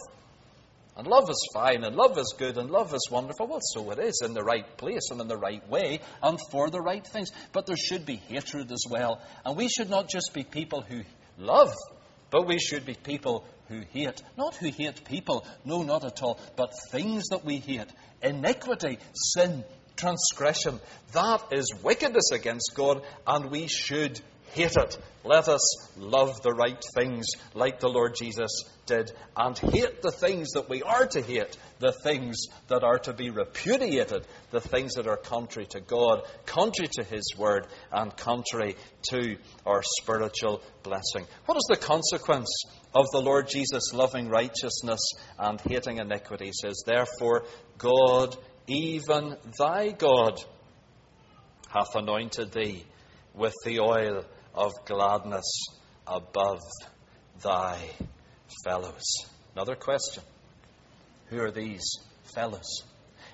[0.95, 3.47] And love is fine, and love is good, and love is wonderful.
[3.47, 6.68] Well, so it is in the right place and in the right way and for
[6.68, 7.31] the right things.
[7.53, 9.23] But there should be hatred as well.
[9.45, 11.03] And we should not just be people who
[11.38, 11.73] love,
[12.33, 14.21] but we should be people who hate.
[14.37, 17.87] Not who hate people, no, not at all, but things that we hate.
[18.23, 19.64] Iniquity, sin,
[19.97, 20.81] transgression.
[21.12, 24.21] That is wickedness against God, and we should
[24.52, 24.98] hate it.
[25.24, 30.50] Let us love the right things like the Lord Jesus did and hate the things
[30.52, 35.06] that we are to hate, the things that are to be repudiated, the things that
[35.06, 38.76] are contrary to God, contrary to His Word, and contrary
[39.10, 41.26] to our spiritual blessing.
[41.46, 46.46] What is the consequence of the Lord Jesus loving righteousness and hating iniquity?
[46.46, 47.44] He says, Therefore,
[47.78, 48.36] God,
[48.66, 50.42] even thy God,
[51.68, 52.84] hath anointed thee
[53.34, 55.66] with the oil of gladness
[56.06, 56.60] above
[57.42, 57.78] thy
[58.64, 59.02] fellows.
[59.54, 60.22] Another question
[61.26, 61.98] Who are these
[62.34, 62.82] fellows?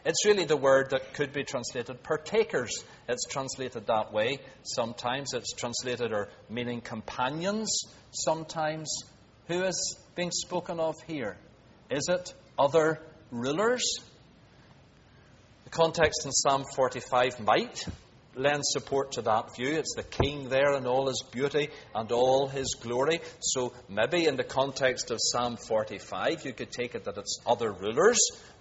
[0.05, 2.73] It's really the word that could be translated partakers.
[3.09, 4.39] It's translated that way.
[4.63, 7.83] Sometimes it's translated or meaning companions.
[8.13, 9.03] Sometimes
[9.49, 11.37] who is being spoken of here?
[11.91, 13.01] Is it other
[13.31, 13.83] rulers?
[15.65, 17.87] The context in Psalm 45 might
[18.39, 19.69] lend support to that view.
[19.69, 23.21] It's the king there in all his beauty and all his glory.
[23.41, 27.73] So maybe in the context of Psalm 45, you could take it that it's other
[27.73, 28.19] rulers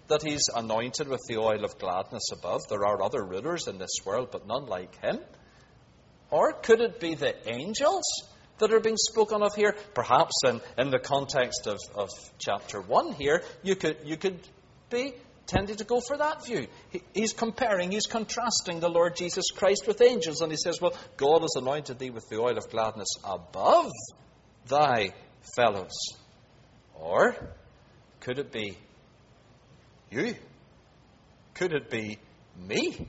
[0.07, 2.61] that he's anointed with the oil of gladness above.
[2.69, 5.19] There are other rulers in this world, but none like him.
[6.29, 8.05] Or could it be the angels
[8.57, 9.75] that are being spoken of here?
[9.93, 12.09] Perhaps in, in the context of, of
[12.39, 14.39] chapter 1 here, you could, you could
[14.89, 15.13] be
[15.47, 16.67] tended to go for that view.
[16.91, 20.95] He, he's comparing, he's contrasting the Lord Jesus Christ with angels, and he says, Well,
[21.15, 23.91] God has anointed thee with the oil of gladness above
[24.67, 25.13] thy
[25.55, 25.95] fellows.
[26.93, 27.35] Or
[28.19, 28.77] could it be
[30.11, 30.35] you?
[31.53, 32.17] Could it be
[32.57, 33.07] me?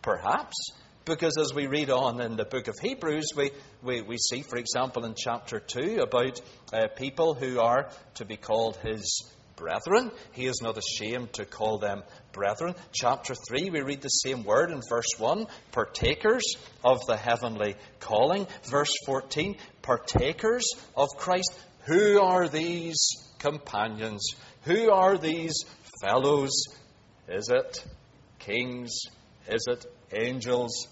[0.00, 0.70] Perhaps.
[1.04, 3.50] Because as we read on in the book of Hebrews, we,
[3.82, 6.40] we, we see, for example, in chapter 2 about
[6.72, 10.10] uh, people who are to be called his brethren.
[10.32, 12.74] He is not ashamed to call them brethren.
[12.92, 18.46] Chapter 3, we read the same word in verse 1 partakers of the heavenly calling.
[18.64, 20.64] Verse 14, partakers
[20.96, 21.52] of Christ.
[21.86, 24.34] Who are these companions?
[24.62, 25.64] Who are these
[26.00, 26.52] fellows?
[27.28, 27.84] Is it
[28.38, 29.02] kings?
[29.48, 30.86] Is it angels?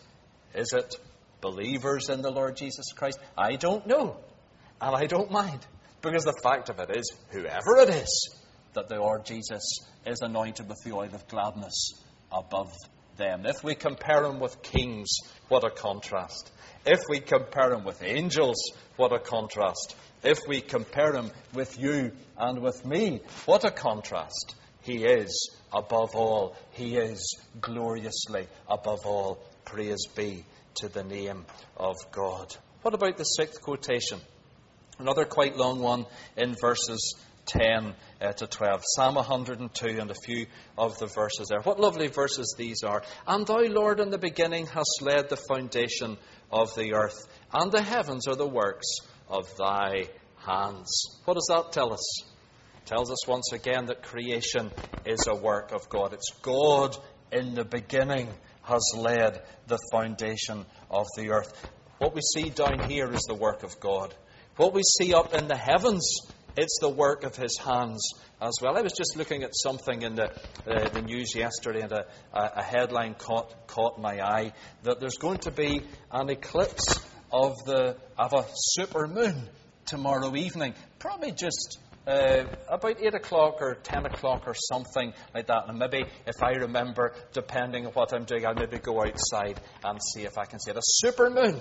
[0.54, 0.96] Is it
[1.40, 3.18] believers in the Lord Jesus Christ?
[3.38, 4.16] I don't know.
[4.80, 5.60] And I don't mind.
[6.02, 8.34] Because the fact of it is, whoever it is,
[8.74, 9.62] that the Lord Jesus
[10.06, 11.92] is anointed with the oil of gladness
[12.32, 12.72] above
[13.16, 13.44] them.
[13.44, 16.50] If we compare him with kings, what a contrast.
[16.86, 19.94] If we compare him with angels, what a contrast.
[20.22, 24.54] If we compare him with you and with me, what a contrast.
[24.82, 26.56] He is above all.
[26.72, 29.38] He is gloriously above all.
[29.64, 30.44] Praise be
[30.76, 31.44] to the name
[31.76, 32.54] of God.
[32.82, 34.20] What about the sixth quotation?
[34.98, 36.06] Another quite long one
[36.36, 37.14] in verses
[37.46, 38.82] 10 uh, to 12.
[38.84, 41.60] Psalm 102 and a few of the verses there.
[41.60, 43.02] What lovely verses these are.
[43.26, 46.16] And thou, Lord, in the beginning hast laid the foundation
[46.50, 48.86] of the earth, and the heavens are the works
[49.28, 51.20] of thy hands.
[51.24, 52.22] What does that tell us?
[52.22, 54.70] It tells us once again that creation
[55.04, 56.12] is a work of God.
[56.12, 56.96] It's God
[57.32, 58.28] in the beginning
[58.62, 61.52] has laid the foundation of the earth.
[61.98, 64.14] What we see down here is the work of God.
[64.56, 66.20] What we see up in the heavens
[66.56, 68.76] it's the work of his hands as well.
[68.76, 70.30] I was just looking at something in the,
[70.66, 75.38] uh, the news yesterday, and a, a headline caught, caught my eye that there's going
[75.38, 77.00] to be an eclipse
[77.32, 79.48] of, the, of a super moon
[79.86, 80.74] tomorrow evening.
[80.98, 85.68] Probably just uh, about 8 o'clock or 10 o'clock or something like that.
[85.68, 89.98] And maybe, if I remember, depending on what I'm doing, I'll maybe go outside and
[90.12, 90.76] see if I can see it.
[90.76, 91.60] A super moon.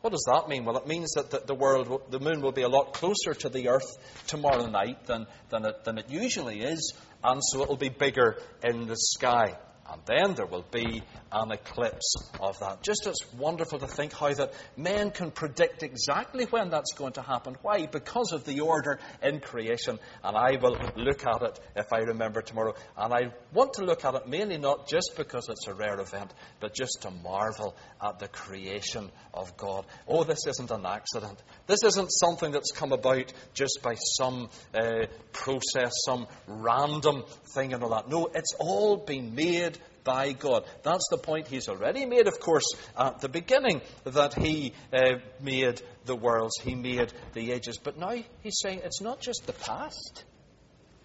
[0.00, 0.64] What does that mean?
[0.64, 3.48] Well, it means that the, the, world, the moon will be a lot closer to
[3.50, 7.76] the earth tomorrow night than, than, it, than it usually is, and so it will
[7.76, 9.58] be bigger in the sky.
[9.90, 12.82] And then there will be an eclipse of that.
[12.82, 17.22] Just it's wonderful to think how that men can predict exactly when that's going to
[17.22, 17.56] happen.
[17.62, 17.86] Why?
[17.86, 19.98] Because of the order in creation.
[20.22, 22.74] And I will look at it if I remember tomorrow.
[22.96, 26.32] And I want to look at it mainly not just because it's a rare event,
[26.60, 29.86] but just to marvel at the creation of God.
[30.06, 31.42] Oh, this isn't an accident.
[31.66, 37.24] This isn't something that's come about just by some uh, process, some random
[37.54, 38.08] thing and all that.
[38.08, 40.64] No, it's all been made by God.
[40.82, 42.66] That's the point he's already made, of course,
[42.98, 47.78] at the beginning, that he uh, made the worlds, he made the ages.
[47.78, 50.24] But now he's saying it's not just the past,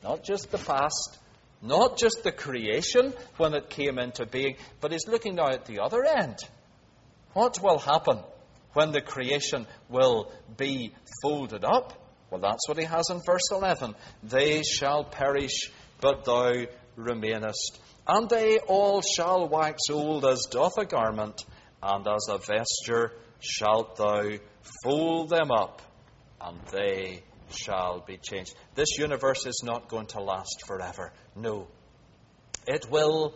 [0.04, 1.18] not just the past,
[1.62, 5.80] not just the creation when it came into being, but he's looking now at the
[5.80, 6.38] other end.
[7.34, 8.20] What will happen
[8.74, 11.94] when the creation will be folded up?
[12.30, 13.96] Well, that's what he has in verse 11.
[14.24, 15.72] They shall perish,
[16.02, 16.66] but thou
[16.96, 17.80] remainest.
[18.08, 21.44] And they all shall wax old as doth a garment,
[21.82, 24.32] and as a vesture shalt thou
[24.84, 25.82] fold them up,
[26.40, 28.54] and they shall be changed.
[28.76, 31.14] This universe is not going to last forever.
[31.36, 31.68] No.
[32.68, 33.34] It will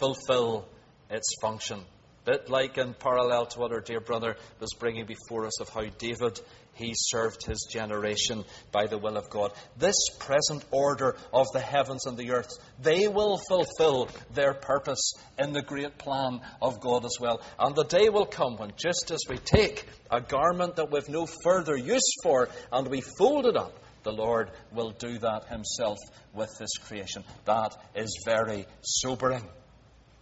[0.00, 0.66] fulfill
[1.10, 1.84] its function.
[2.24, 5.84] Bit like in parallel to what our dear brother was bringing before us of how
[5.96, 6.40] David
[6.78, 9.52] he served his generation by the will of God.
[9.76, 12.50] This present order of the heavens and the earth,
[12.80, 17.40] they will fulfill their purpose in the great plan of God as well.
[17.58, 21.26] And the day will come when, just as we take a garment that we've no
[21.42, 25.98] further use for and we fold it up, the Lord will do that himself
[26.32, 27.24] with this creation.
[27.44, 29.44] That is very sobering.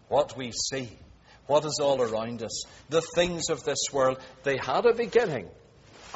[0.08, 0.88] What we see,
[1.46, 5.50] what is all around us, the things of this world, they had a beginning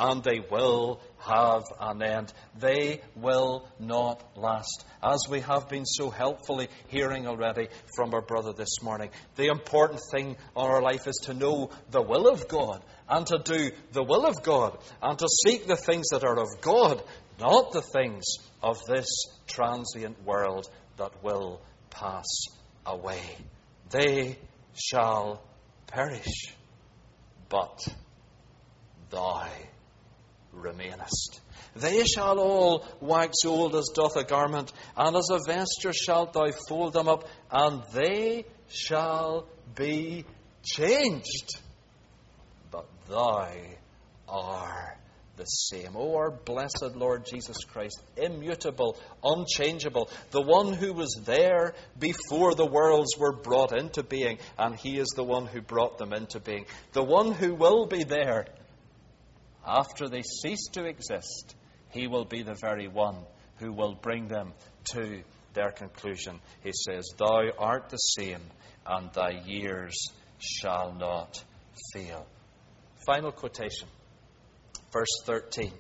[0.01, 2.33] and they will have an end.
[2.59, 4.87] They will not last.
[5.03, 10.01] As we have been so helpfully hearing already from our brother this morning, the important
[10.11, 14.03] thing in our life is to know the will of God and to do the
[14.03, 17.03] will of God and to seek the things that are of God,
[17.39, 18.25] not the things
[18.63, 19.07] of this
[19.47, 22.47] transient world that will pass
[22.87, 23.37] away.
[23.91, 24.39] They
[24.73, 25.43] shall
[25.87, 26.55] perish,
[27.51, 27.87] but
[29.11, 29.43] thou
[30.53, 31.41] remainest.
[31.77, 36.51] They shall all wax old as doth a garment, and as a vesture shalt thou
[36.69, 40.25] fold them up, and they shall be
[40.63, 41.51] changed.
[42.71, 43.53] But thou
[44.29, 45.01] art
[45.41, 45.97] the same.
[45.97, 52.67] O our blessed Lord Jesus Christ, immutable, unchangeable, the one who was there before the
[52.67, 56.67] worlds were brought into being, and He is the one who brought them into being,
[56.93, 58.47] the one who will be there
[59.67, 61.55] after they cease to exist,
[61.91, 63.17] he will be the very one
[63.59, 64.53] who will bring them
[64.93, 65.23] to
[65.55, 66.41] their conclusion.
[66.63, 68.43] He says, Thou art the same,
[68.87, 69.95] and thy years
[70.39, 71.43] shall not
[71.93, 72.27] fail.
[73.07, 73.89] Final quotation,
[74.93, 75.73] verse 13.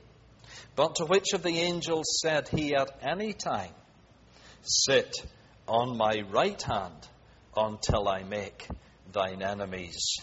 [0.77, 3.73] But to which of the angels said he at any time,
[4.63, 5.15] Sit
[5.67, 7.09] on my right hand
[7.57, 8.69] until I make
[9.13, 10.17] thine enemies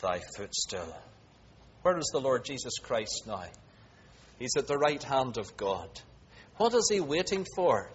[0.00, 0.94] thy footstool?
[1.88, 3.44] Where is the Lord Jesus Christ now?
[4.38, 5.88] He's at the right hand of God.
[6.58, 7.88] What is he waiting for?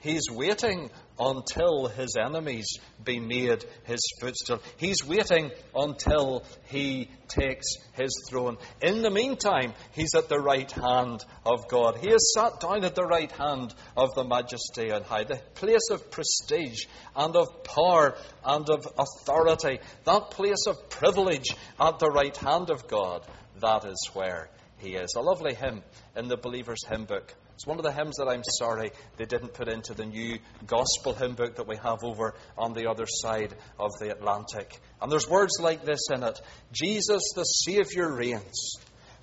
[0.00, 2.68] He's waiting until his enemies
[3.02, 4.60] be made his footstool.
[4.76, 8.58] He's waiting until he takes his throne.
[8.80, 11.96] In the meantime, he's at the right hand of God.
[11.96, 15.88] He is sat down at the right hand of the Majesty on high, the place
[15.90, 16.84] of prestige
[17.16, 21.48] and of power and of authority, that place of privilege
[21.80, 23.26] at the right hand of God.
[23.60, 24.48] That is where
[24.78, 25.14] he is.
[25.16, 25.82] A lovely hymn
[26.16, 27.34] in the Believer's Hymn Book.
[27.54, 31.12] It's one of the hymns that I'm sorry they didn't put into the new gospel
[31.12, 34.78] hymn book that we have over on the other side of the Atlantic.
[35.02, 36.40] And there's words like this in it
[36.72, 38.76] Jesus the Saviour reigns,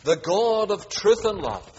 [0.03, 1.71] the God of truth and love.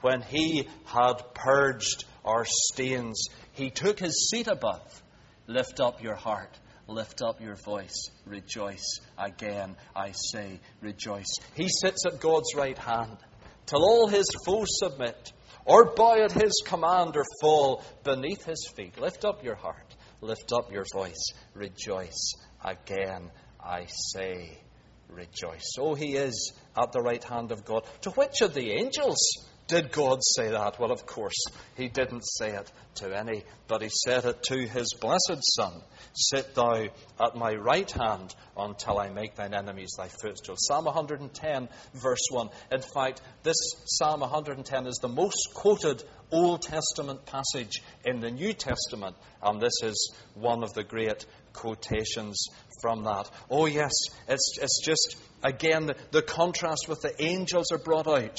[0.00, 5.02] When he had purged our stains, he took his seat above.
[5.46, 6.58] Lift up your heart
[6.90, 9.00] lift up your voice, rejoice.
[9.18, 11.32] Again, I say, rejoice.
[11.54, 13.16] He sits at God's right hand
[13.66, 15.32] till all his foes submit
[15.64, 19.00] or bow at his command or fall beneath his feet.
[19.00, 22.34] Lift up your heart, lift up your voice, rejoice.
[22.64, 23.30] Again,
[23.62, 24.58] I say,
[25.08, 25.62] rejoice.
[25.74, 27.84] So he is at the right hand of God.
[28.02, 29.18] To which of the angels
[29.70, 30.80] did God say that?
[30.80, 31.44] Well, of course,
[31.76, 35.80] He didn't say it to any, but He said it to His blessed Son
[36.12, 36.88] Sit thou
[37.20, 40.56] at my right hand until I make thine enemies thy footstool.
[40.58, 42.50] Psalm 110, verse 1.
[42.72, 43.56] In fact, this
[43.86, 46.02] Psalm 110 is the most quoted
[46.32, 52.48] Old Testament passage in the New Testament, and this is one of the great quotations
[52.82, 53.30] from that.
[53.48, 53.92] Oh, yes,
[54.28, 58.36] it's, it's just, again, the, the contrast with the angels are brought out.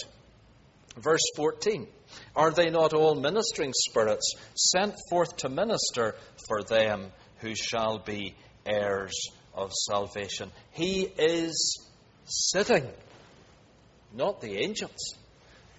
[0.98, 1.88] Verse 14
[2.36, 6.16] Are they not all ministering spirits sent forth to minister
[6.48, 8.36] for them who shall be
[8.66, 10.52] heirs of salvation?
[10.72, 11.88] He is
[12.26, 12.88] sitting,
[14.14, 15.16] not the angels.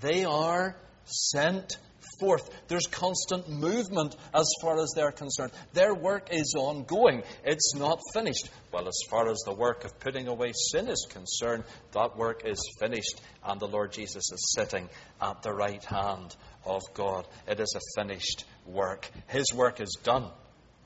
[0.00, 1.76] They are sent
[2.18, 2.48] forth.
[2.68, 5.52] There's constant movement as far as they're concerned.
[5.72, 8.48] Their work is ongoing, it's not finished.
[8.72, 12.60] Well, as far as the work of putting away sin is concerned, that work is
[12.78, 14.88] finished, and the Lord Jesus is sitting
[15.20, 16.34] at the right hand
[16.64, 17.26] of God.
[17.46, 19.10] It is a finished work.
[19.28, 20.30] His work is done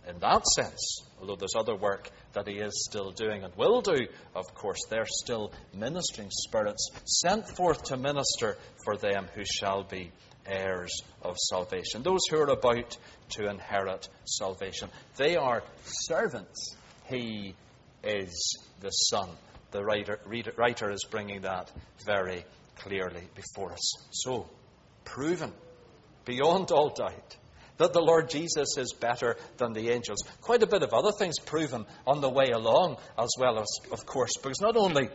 [0.09, 4.07] in that sense, although there's other work that he is still doing and will do,
[4.35, 10.13] of course, they're still ministering spirits sent forth to minister for them who shall be
[10.49, 10.93] heirs
[11.23, 12.97] of salvation, those who are about
[13.31, 14.89] to inherit salvation.
[15.17, 16.77] They are servants.
[17.09, 17.55] He
[18.03, 19.29] is the Son.
[19.73, 21.71] the writer, reader, writer is bringing that
[22.05, 22.45] very
[22.79, 23.93] clearly before us.
[24.13, 24.49] So,
[25.05, 25.53] proven
[26.25, 27.37] beyond all doubt
[27.79, 30.19] that the Lord Jesus is better than the angels.
[30.41, 34.07] Quite a bit of other things proven on the way along, as well as, of
[34.07, 35.11] course, because not only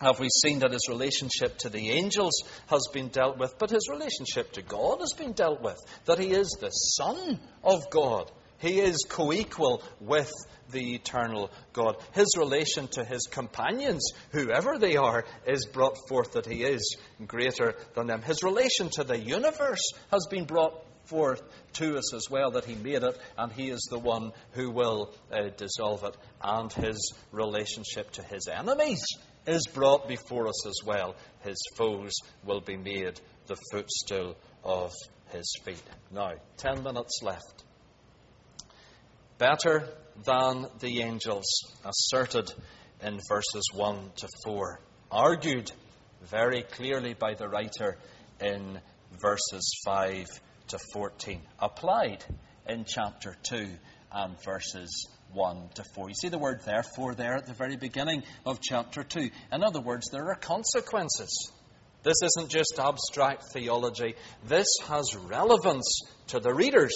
[0.00, 3.88] have we seen that his relationship to the angels has been dealt with, but his
[3.90, 5.76] relationship to God has been dealt with.
[6.06, 8.30] That he is the Son of God.
[8.58, 10.30] He is co equal with
[10.70, 11.96] the eternal God.
[12.12, 16.96] His relation to his companions, whoever they are, is brought forth that he is
[17.26, 18.22] greater than them.
[18.22, 21.42] His relation to the universe has been brought forth
[21.72, 25.12] to us as well that he made it and he is the one who will
[25.32, 26.16] uh, dissolve it.
[26.42, 29.02] And his relationship to his enemies
[29.46, 31.16] is brought before us as well.
[31.40, 32.12] His foes
[32.44, 34.92] will be made the footstool of
[35.32, 35.82] his feet.
[36.10, 37.64] Now, ten minutes left.
[39.38, 39.88] Better
[40.24, 41.46] than the angels,
[41.84, 42.52] asserted
[43.02, 44.80] in verses 1 to 4.
[45.10, 45.72] Argued
[46.22, 47.96] very clearly by the writer
[48.40, 48.78] in
[49.20, 50.26] verses 5
[50.68, 51.40] to 14.
[51.58, 52.24] Applied
[52.68, 53.66] in chapter 2
[54.12, 56.08] and verses 1 to 4.
[56.08, 59.30] You see the word therefore there at the very beginning of chapter 2.
[59.52, 61.52] In other words, there are consequences.
[62.02, 64.14] This isn't just abstract theology.
[64.46, 66.94] This has relevance to the readers.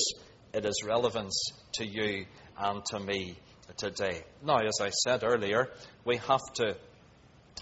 [0.52, 2.26] It is relevance to you
[2.58, 3.38] and to me
[3.76, 4.22] today.
[4.42, 5.68] Now, as I said earlier,
[6.04, 6.76] we have to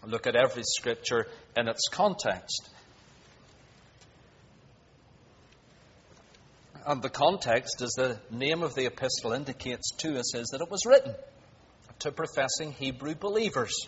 [0.07, 2.71] look at every scripture in its context.
[6.85, 10.71] And the context, as the name of the epistle indicates to us, is that it
[10.71, 11.15] was written
[12.01, 13.87] to professing Hebrew believers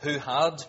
[0.00, 0.62] who had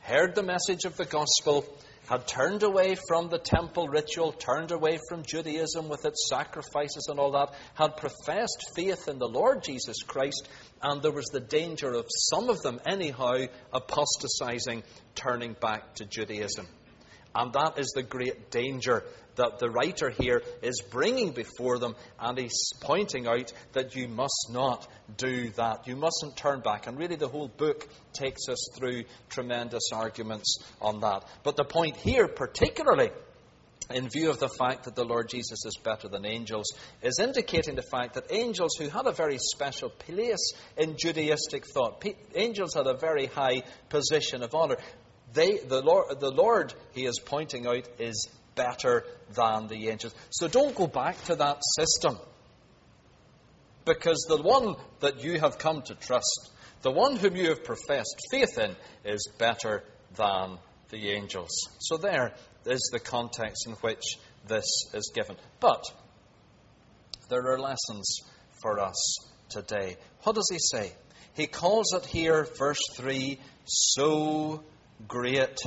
[0.00, 1.64] heard the message of the gospel,
[2.08, 7.18] had turned away from the temple ritual, turned away from Judaism with its sacrifices and
[7.18, 10.48] all that, had professed faith in the Lord Jesus Christ,
[10.80, 14.84] and there was the danger of some of them, anyhow, apostatizing,
[15.16, 16.68] turning back to Judaism.
[17.38, 19.04] And that is the great danger
[19.36, 24.50] that the writer here is bringing before them, and he's pointing out that you must
[24.50, 25.86] not do that.
[25.86, 26.88] You mustn't turn back.
[26.88, 31.28] And really, the whole book takes us through tremendous arguments on that.
[31.44, 33.12] But the point here, particularly,
[33.88, 36.66] in view of the fact that the Lord Jesus is better than angels,
[37.02, 42.04] is indicating the fact that angels, who had a very special place in Judaistic thought,
[42.34, 44.78] angels had a very high position of honor.
[45.32, 49.04] They, the, Lord, the Lord, he is pointing out, is better
[49.34, 50.14] than the angels.
[50.30, 52.18] So don't go back to that system.
[53.84, 56.50] Because the one that you have come to trust,
[56.82, 58.74] the one whom you have professed faith in,
[59.04, 59.84] is better
[60.16, 60.58] than
[60.90, 61.50] the angels.
[61.80, 62.34] So there
[62.66, 64.02] is the context in which
[64.46, 65.36] this is given.
[65.60, 65.84] But
[67.28, 68.20] there are lessons
[68.62, 69.18] for us
[69.48, 69.96] today.
[70.22, 70.92] What does he say?
[71.34, 74.64] He calls it here, verse 3, so
[75.06, 75.58] great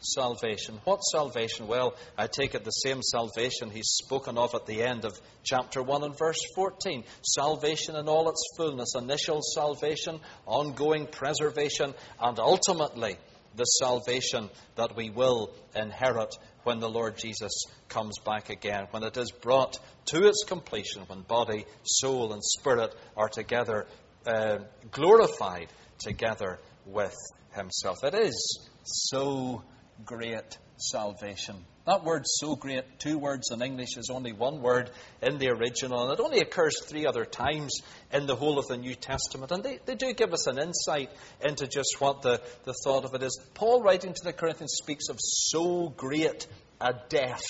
[0.00, 0.78] salvation.
[0.84, 1.66] What salvation?
[1.66, 5.82] Well, I take it the same salvation he's spoken of at the end of chapter
[5.82, 7.04] 1 and verse 14.
[7.22, 13.16] Salvation in all its fullness, initial salvation, ongoing preservation, and ultimately
[13.56, 16.34] the salvation that we will inherit
[16.64, 21.22] when the Lord Jesus comes back again, when it is brought to its completion, when
[21.22, 23.86] body, soul, and spirit are together
[24.26, 24.58] uh,
[24.90, 25.68] glorified
[25.98, 27.14] together with
[27.54, 27.98] Himself.
[28.04, 29.62] It is so
[30.04, 31.56] great salvation.
[31.86, 34.90] That word, so great, two words in English, is only one word
[35.22, 37.78] in the original, and it only occurs three other times
[38.12, 39.52] in the whole of the New Testament.
[39.52, 41.10] And they, they do give us an insight
[41.44, 43.38] into just what the, the thought of it is.
[43.54, 46.48] Paul, writing to the Corinthians, speaks of so great
[46.80, 47.44] a death.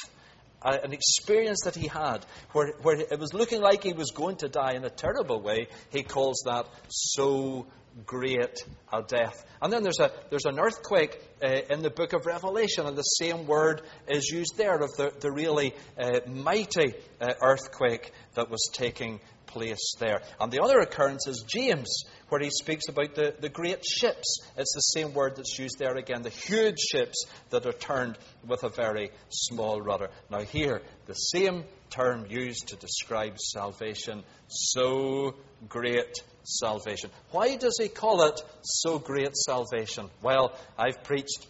[0.75, 4.49] An experience that he had where, where it was looking like he was going to
[4.49, 7.67] die in a terrible way, he calls that so
[8.05, 8.63] great
[8.93, 9.45] a death.
[9.63, 13.03] And then there's, a, there's an earthquake uh, in the book of Revelation, and the
[13.03, 18.69] same word is used there of the, the really uh, mighty uh, earthquake that was
[18.73, 20.23] taking place there.
[20.41, 24.41] And the other occurrence is James, where he speaks about the, the great ships.
[24.57, 28.65] It's the same word that's used there again, the huge ships that are turned with
[28.65, 30.11] a very small rudder.
[30.31, 35.35] Now, here, the same term used to describe salvation so
[35.69, 37.11] great salvation.
[37.31, 40.11] Why does he call it so great salvation?
[40.23, 41.47] Well, I've preached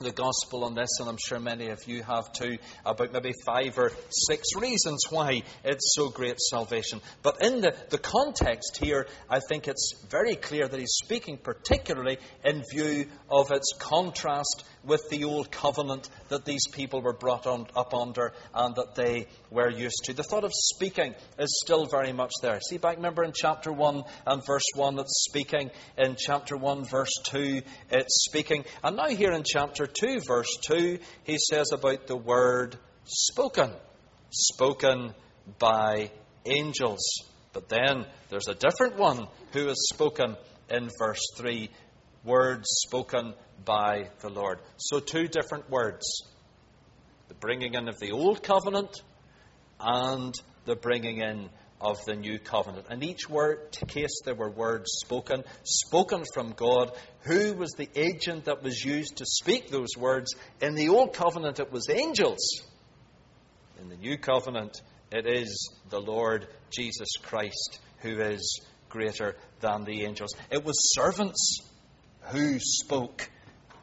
[0.00, 3.76] the gospel on this, and I'm sure many of you have too, about maybe five
[3.78, 7.00] or six reasons why it's so great salvation.
[7.22, 12.18] But in the, the context here, I think it's very clear that he's speaking particularly
[12.44, 17.66] in view of its contrast with the old covenant that these people were brought on,
[17.74, 20.14] up under and that they were used to.
[20.14, 22.60] The thought of speaking is still very much there.
[22.60, 25.70] See back, remember in chapter 1 and verse 1, it's speaking.
[25.96, 28.64] In chapter 1, verse 2, it's speaking.
[28.84, 33.70] And now here in chapter 2, verse 2, he says about the word spoken.
[34.30, 35.14] Spoken
[35.58, 36.10] by
[36.44, 37.00] angels.
[37.52, 40.36] But then there's a different one who is spoken
[40.70, 41.70] in verse 3
[42.24, 43.34] words spoken
[43.64, 44.58] by the Lord.
[44.76, 46.22] So, two different words
[47.28, 49.02] the bringing in of the old covenant
[49.78, 50.34] and
[50.64, 51.48] the bringing in
[51.80, 52.86] of the new covenant.
[52.90, 56.92] In each word case, there were words spoken, spoken from God.
[57.20, 60.34] Who was the agent that was used to speak those words?
[60.60, 62.62] In the old covenant, it was angels.
[63.80, 64.80] In the new covenant,
[65.12, 70.34] it is the Lord Jesus Christ who is greater than the angels.
[70.50, 71.60] It was servants
[72.32, 73.28] who spoke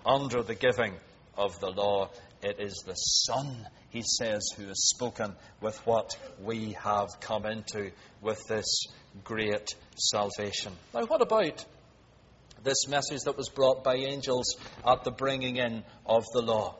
[0.05, 0.93] under the giving
[1.37, 2.09] of the law.
[2.45, 7.89] It is the Son, he says, who has spoken with what we have come into
[8.21, 8.85] with this
[9.23, 9.67] great
[9.97, 10.71] salvation.
[10.93, 11.65] Now, what about
[12.63, 16.75] this message that was brought by angels at the bringing in of the law?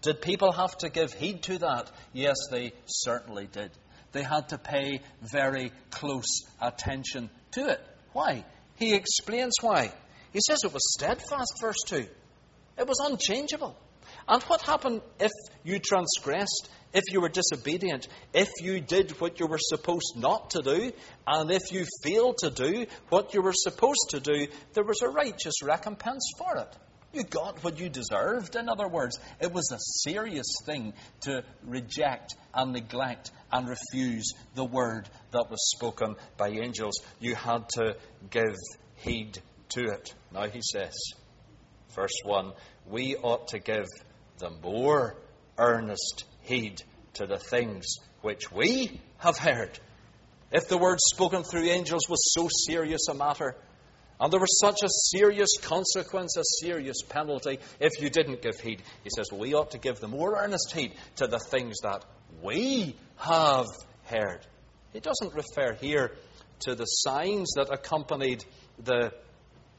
[0.00, 1.90] Did people have to give heed to that?
[2.14, 3.72] Yes, they certainly did.
[4.12, 7.86] They had to pay very close attention to it.
[8.14, 8.42] Why?
[8.76, 9.92] He explains why.
[10.32, 12.06] He says it was steadfast, verse 2.
[12.78, 13.76] It was unchangeable.
[14.26, 15.30] And what happened if
[15.64, 20.62] you transgressed, if you were disobedient, if you did what you were supposed not to
[20.62, 20.92] do,
[21.26, 25.08] and if you failed to do what you were supposed to do, there was a
[25.08, 26.76] righteous recompense for it.
[27.12, 28.56] You got what you deserved.
[28.56, 34.64] In other words, it was a serious thing to reject and neglect and refuse the
[34.64, 36.94] word that was spoken by angels.
[37.20, 37.96] You had to
[38.30, 38.56] give
[38.96, 39.38] heed
[39.70, 40.12] to it.
[40.32, 40.94] Now he says,
[41.94, 42.52] verse 1
[42.86, 43.86] we ought to give
[44.38, 45.16] the more
[45.58, 46.82] earnest heed
[47.14, 49.78] to the things which we have heard.
[50.50, 53.56] If the word spoken through angels was so serious a matter,
[54.20, 58.82] and there was such a serious consequence, a serious penalty, if you didn't give heed,
[59.02, 62.04] he says, well, we ought to give the more earnest heed to the things that
[62.42, 63.66] we have
[64.04, 64.46] heard.
[64.92, 66.12] He doesn't refer here
[66.60, 68.44] to the signs that accompanied
[68.78, 69.12] the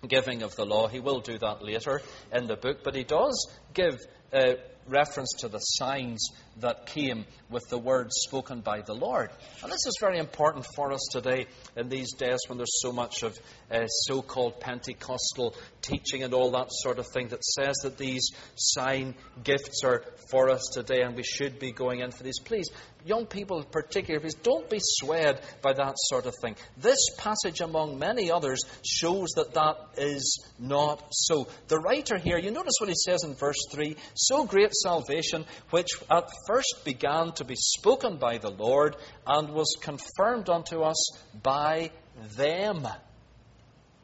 [0.08, 0.88] giving of the law.
[0.88, 2.02] He will do that later
[2.34, 3.98] in the book, but he does give
[4.34, 4.54] uh,
[4.88, 9.30] reference to the signs that came with the words spoken by the Lord.
[9.62, 13.24] And this is very important for us today in these days when there's so much
[13.24, 13.38] of
[13.72, 18.30] uh, so called Pentecostal teaching and all that sort of thing that says that these
[18.56, 22.40] sign gifts are for us today and we should be going in for these.
[22.40, 22.70] Please,
[23.06, 26.56] young people in particular, please don't be swayed by that sort of thing.
[26.78, 31.48] This passage, among many others, shows that that is not so.
[31.68, 35.90] The writer here, you notice what he says in verse 3 so great salvation, which
[36.10, 38.96] at first began to be spoken by the Lord
[39.28, 41.10] and was confirmed unto us
[41.44, 41.92] by
[42.38, 42.88] them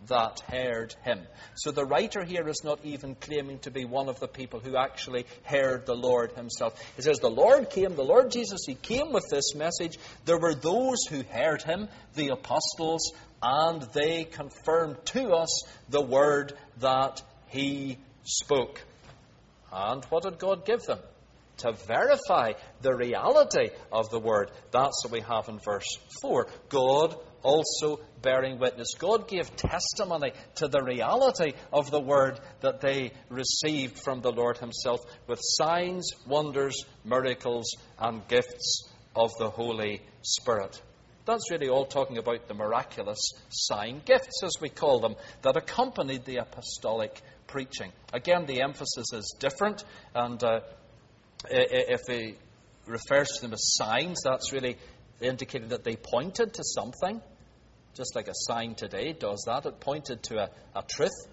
[0.07, 1.19] that heard him.
[1.55, 4.75] So the writer here is not even claiming to be one of the people who
[4.75, 6.81] actually heard the Lord himself.
[6.95, 9.97] He says, The Lord came, the Lord Jesus, he came with this message.
[10.25, 16.53] There were those who heard him, the apostles, and they confirmed to us the word
[16.79, 18.81] that he spoke.
[19.71, 20.99] And what did God give them?
[21.57, 24.51] To verify the reality of the word.
[24.71, 26.47] That's what we have in verse 4.
[26.69, 28.93] God also bearing witness.
[28.97, 34.57] God gave testimony to the reality of the word that they received from the Lord
[34.57, 40.81] Himself with signs, wonders, miracles, and gifts of the Holy Spirit.
[41.25, 46.25] That's really all talking about the miraculous sign gifts, as we call them, that accompanied
[46.25, 47.21] the apostolic
[47.51, 47.91] preaching.
[48.13, 49.83] Again, the emphasis is different,
[50.15, 50.61] and uh,
[51.49, 52.35] if he
[52.87, 54.77] refers to them as signs, that's really
[55.19, 57.21] indicating that they pointed to something,
[57.93, 59.65] just like a sign today does that.
[59.65, 61.27] It pointed to a, a truth.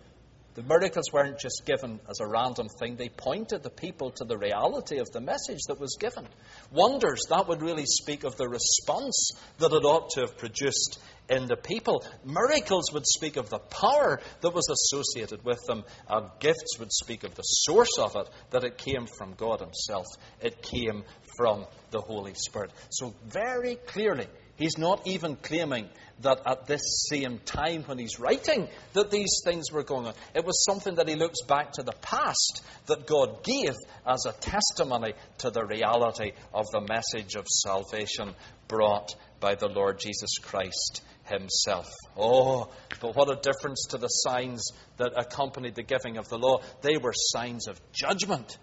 [0.54, 4.36] The miracles weren't just given as a random thing, they pointed the people to the
[4.36, 6.26] reality of the message that was given.
[6.72, 10.98] Wonders, that would really speak of the response that it ought to have produced
[11.28, 12.04] in the people.
[12.24, 17.24] Miracles would speak of the power that was associated with them, and gifts would speak
[17.24, 20.06] of the source of it, that it came from God Himself.
[20.40, 21.04] It came
[21.36, 22.72] from the Holy Spirit.
[22.90, 24.26] So, very clearly,
[24.58, 25.88] He's not even claiming
[26.20, 30.14] that at this same time when he's writing that these things were going on.
[30.34, 34.32] It was something that he looks back to the past that God gave as a
[34.32, 38.34] testimony to the reality of the message of salvation
[38.66, 41.86] brought by the Lord Jesus Christ himself.
[42.16, 42.70] Oh,
[43.00, 46.60] but what a difference to the signs that accompanied the giving of the law.
[46.82, 48.58] They were signs of judgment.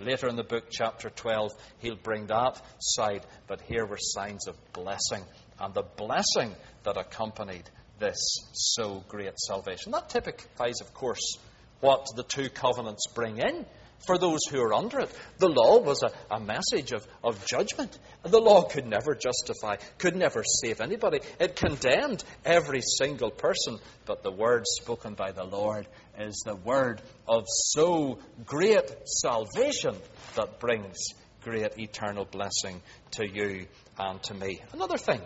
[0.00, 4.56] Later in the book, chapter 12, he'll bring that side, but here were signs of
[4.72, 5.22] blessing
[5.60, 6.52] and the blessing
[6.82, 7.68] that accompanied
[8.00, 8.16] this
[8.52, 9.92] so great salvation.
[9.92, 11.38] That typifies, of course,
[11.80, 13.66] what the two covenants bring in
[14.06, 15.10] for those who are under it.
[15.38, 17.98] The law was a, a message of, of judgment.
[18.22, 21.20] The law could never justify, could never save anybody.
[21.38, 23.78] It condemned every single person.
[24.06, 25.86] But the word spoken by the Lord
[26.18, 29.96] is the word of so great salvation
[30.36, 30.96] that brings
[31.42, 32.80] great eternal blessing
[33.12, 33.66] to you
[33.98, 34.60] and to me.
[34.72, 35.20] Another thing,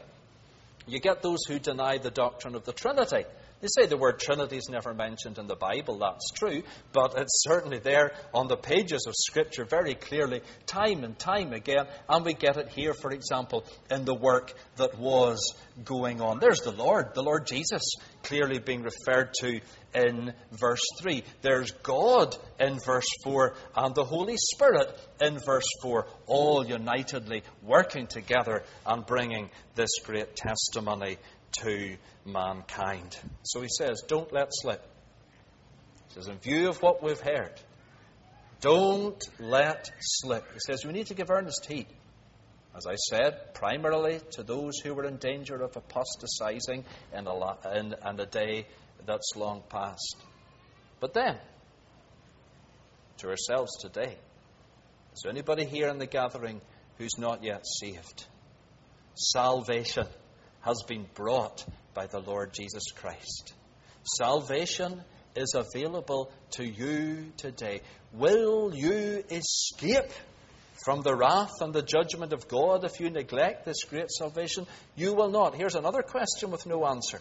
[0.86, 3.24] you get those who deny the doctrine of the Trinity.
[3.60, 5.98] They say the word Trinity is never mentioned in the Bible.
[5.98, 6.62] That's true.
[6.92, 11.86] But it's certainly there on the pages of Scripture very clearly, time and time again.
[12.08, 15.54] And we get it here, for example, in the work that was
[15.84, 16.38] going on.
[16.38, 17.82] There's the Lord, the Lord Jesus,
[18.22, 19.60] clearly being referred to
[19.94, 21.24] in verse 3.
[21.42, 24.88] There's God in verse 4, and the Holy Spirit
[25.20, 31.16] in verse 4, all unitedly working together and bringing this great testimony
[31.52, 33.16] to mankind.
[33.42, 34.82] So he says, don't let slip.
[36.08, 37.52] He says, in view of what we've heard,
[38.60, 40.44] don't let slip.
[40.52, 41.86] He says, we need to give earnest heed.
[42.76, 47.94] As I said, primarily to those who were in danger of apostatizing in a, in,
[48.06, 48.66] in a day
[49.06, 50.16] that's long past.
[51.00, 51.38] But then,
[53.18, 54.16] to ourselves today,
[55.12, 56.60] is there anybody here in the gathering
[56.98, 58.26] who's not yet saved?
[59.14, 60.06] Salvation
[60.68, 61.64] has been brought
[61.94, 63.54] by the Lord Jesus Christ.
[64.18, 65.02] Salvation
[65.34, 67.80] is available to you today.
[68.12, 70.10] Will you escape
[70.84, 74.66] from the wrath and the judgment of God if you neglect this great salvation?
[74.94, 75.54] You will not.
[75.54, 77.20] Here's another question with no answer.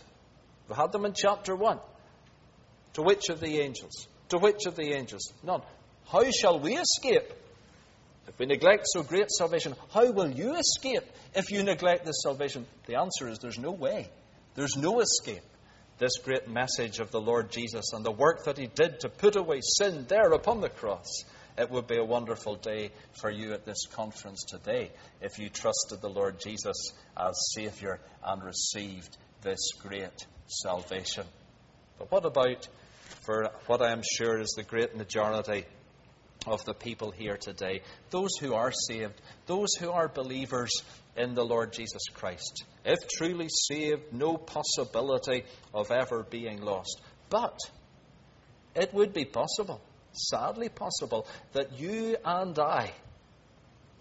[0.68, 1.80] We had them in chapter 1.
[2.96, 4.08] To which of the angels?
[4.30, 5.32] To which of the angels?
[5.42, 5.62] None.
[6.12, 7.32] How shall we escape?
[8.28, 11.04] If we neglect so great salvation, how will you escape
[11.34, 12.66] if you neglect this salvation?
[12.86, 14.10] The answer is there's no way.
[14.56, 15.44] There's no escape.
[15.98, 19.36] This great message of the Lord Jesus and the work that He did to put
[19.36, 21.24] away sin there upon the cross.
[21.58, 26.02] It would be a wonderful day for you at this conference today if you trusted
[26.02, 31.26] the Lord Jesus as Saviour and received this great salvation.
[31.98, 32.68] But what about
[33.26, 35.66] for what I am sure is the great majority
[36.48, 40.72] of the people here today, those who are saved, those who are believers
[41.16, 42.64] in the Lord Jesus Christ.
[42.86, 45.44] If truly saved, no possibility
[45.74, 47.02] of ever being lost.
[47.30, 47.58] But
[48.76, 49.82] it would be possible,
[50.14, 52.92] sadly possible, that you and I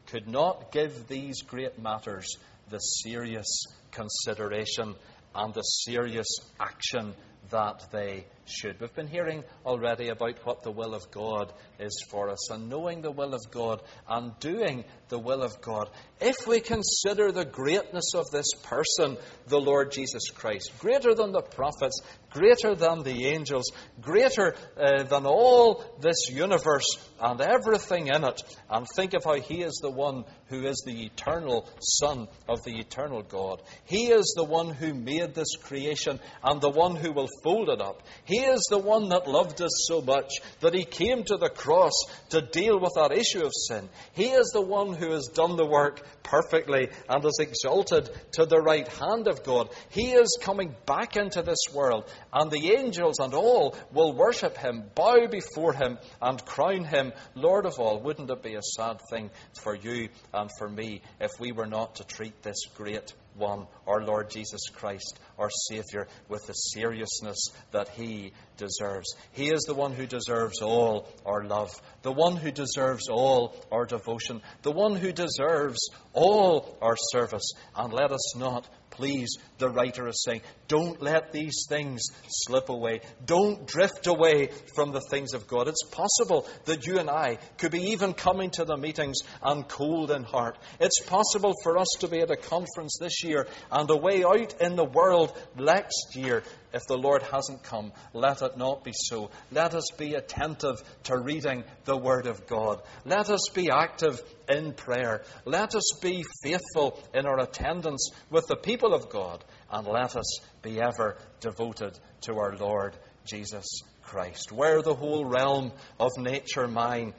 [0.06, 2.36] could not give these great matters
[2.68, 4.94] the serious consideration
[5.34, 6.28] and the serious
[6.60, 7.14] action
[7.50, 8.80] that they should.
[8.80, 13.02] We've been hearing already about what the will of God is for us, and knowing
[13.02, 15.90] the will of God and doing the will of God.
[16.20, 19.16] If we consider the greatness of this person,
[19.46, 23.70] the Lord Jesus Christ, greater than the prophets, greater than the angels,
[24.00, 26.86] greater uh, than all this universe
[27.20, 31.06] and everything in it, and think of how He is the one who is the
[31.06, 33.62] eternal Son of the eternal God.
[33.84, 37.80] He is the one who made this creation and the one who will fold it
[37.80, 38.02] up.
[38.24, 41.92] He is the one that loved us so much that He came to the cross
[42.30, 43.88] to deal with that issue of sin.
[44.12, 48.60] He is the one who has done the work perfectly and is exalted to the
[48.60, 49.70] right hand of God.
[49.90, 54.84] He is coming back into this world, and the angels and all will worship Him,
[54.94, 58.00] bow before Him, and crown Him Lord of all.
[58.00, 59.30] Wouldn't it be a sad thing
[59.62, 64.02] for you and for me if we were not to treat this great one, our
[64.02, 69.14] Lord Jesus Christ, our Saviour, with the seriousness that He deserves.
[69.32, 71.70] He is the one who deserves all our love,
[72.02, 77.52] the one who deserves all our devotion, the one who deserves all our service.
[77.76, 83.00] And let us not please, the writer is saying, don't let these things slip away.
[83.24, 85.68] Don't drift away from the things of God.
[85.68, 90.10] It's possible that you and I could be even coming to the meetings and cold
[90.10, 90.58] in heart.
[90.80, 94.76] It's possible for us to be at a conference this year and away out in
[94.76, 96.42] the world next year
[96.76, 97.92] if the Lord hasn't come.
[98.12, 99.30] Let it not be so.
[99.50, 102.82] Let us be attentive to reading the Word of God.
[103.04, 105.22] Let us be active in prayer.
[105.46, 109.42] Let us be faithful in our attendance with the people of God.
[109.72, 113.66] And let us be ever devoted to our Lord Jesus
[114.02, 114.52] Christ.
[114.52, 117.14] Were the whole realm of nature mine,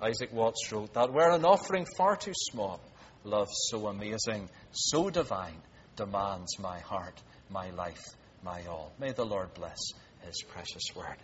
[0.00, 2.80] Isaac Watts wrote, that were an offering far too small,
[3.24, 5.60] love so amazing, so divine,
[5.96, 7.14] demands my heart,
[7.50, 8.02] my life,
[8.42, 8.92] my all.
[8.98, 9.78] May the Lord bless
[10.26, 11.16] his precious word.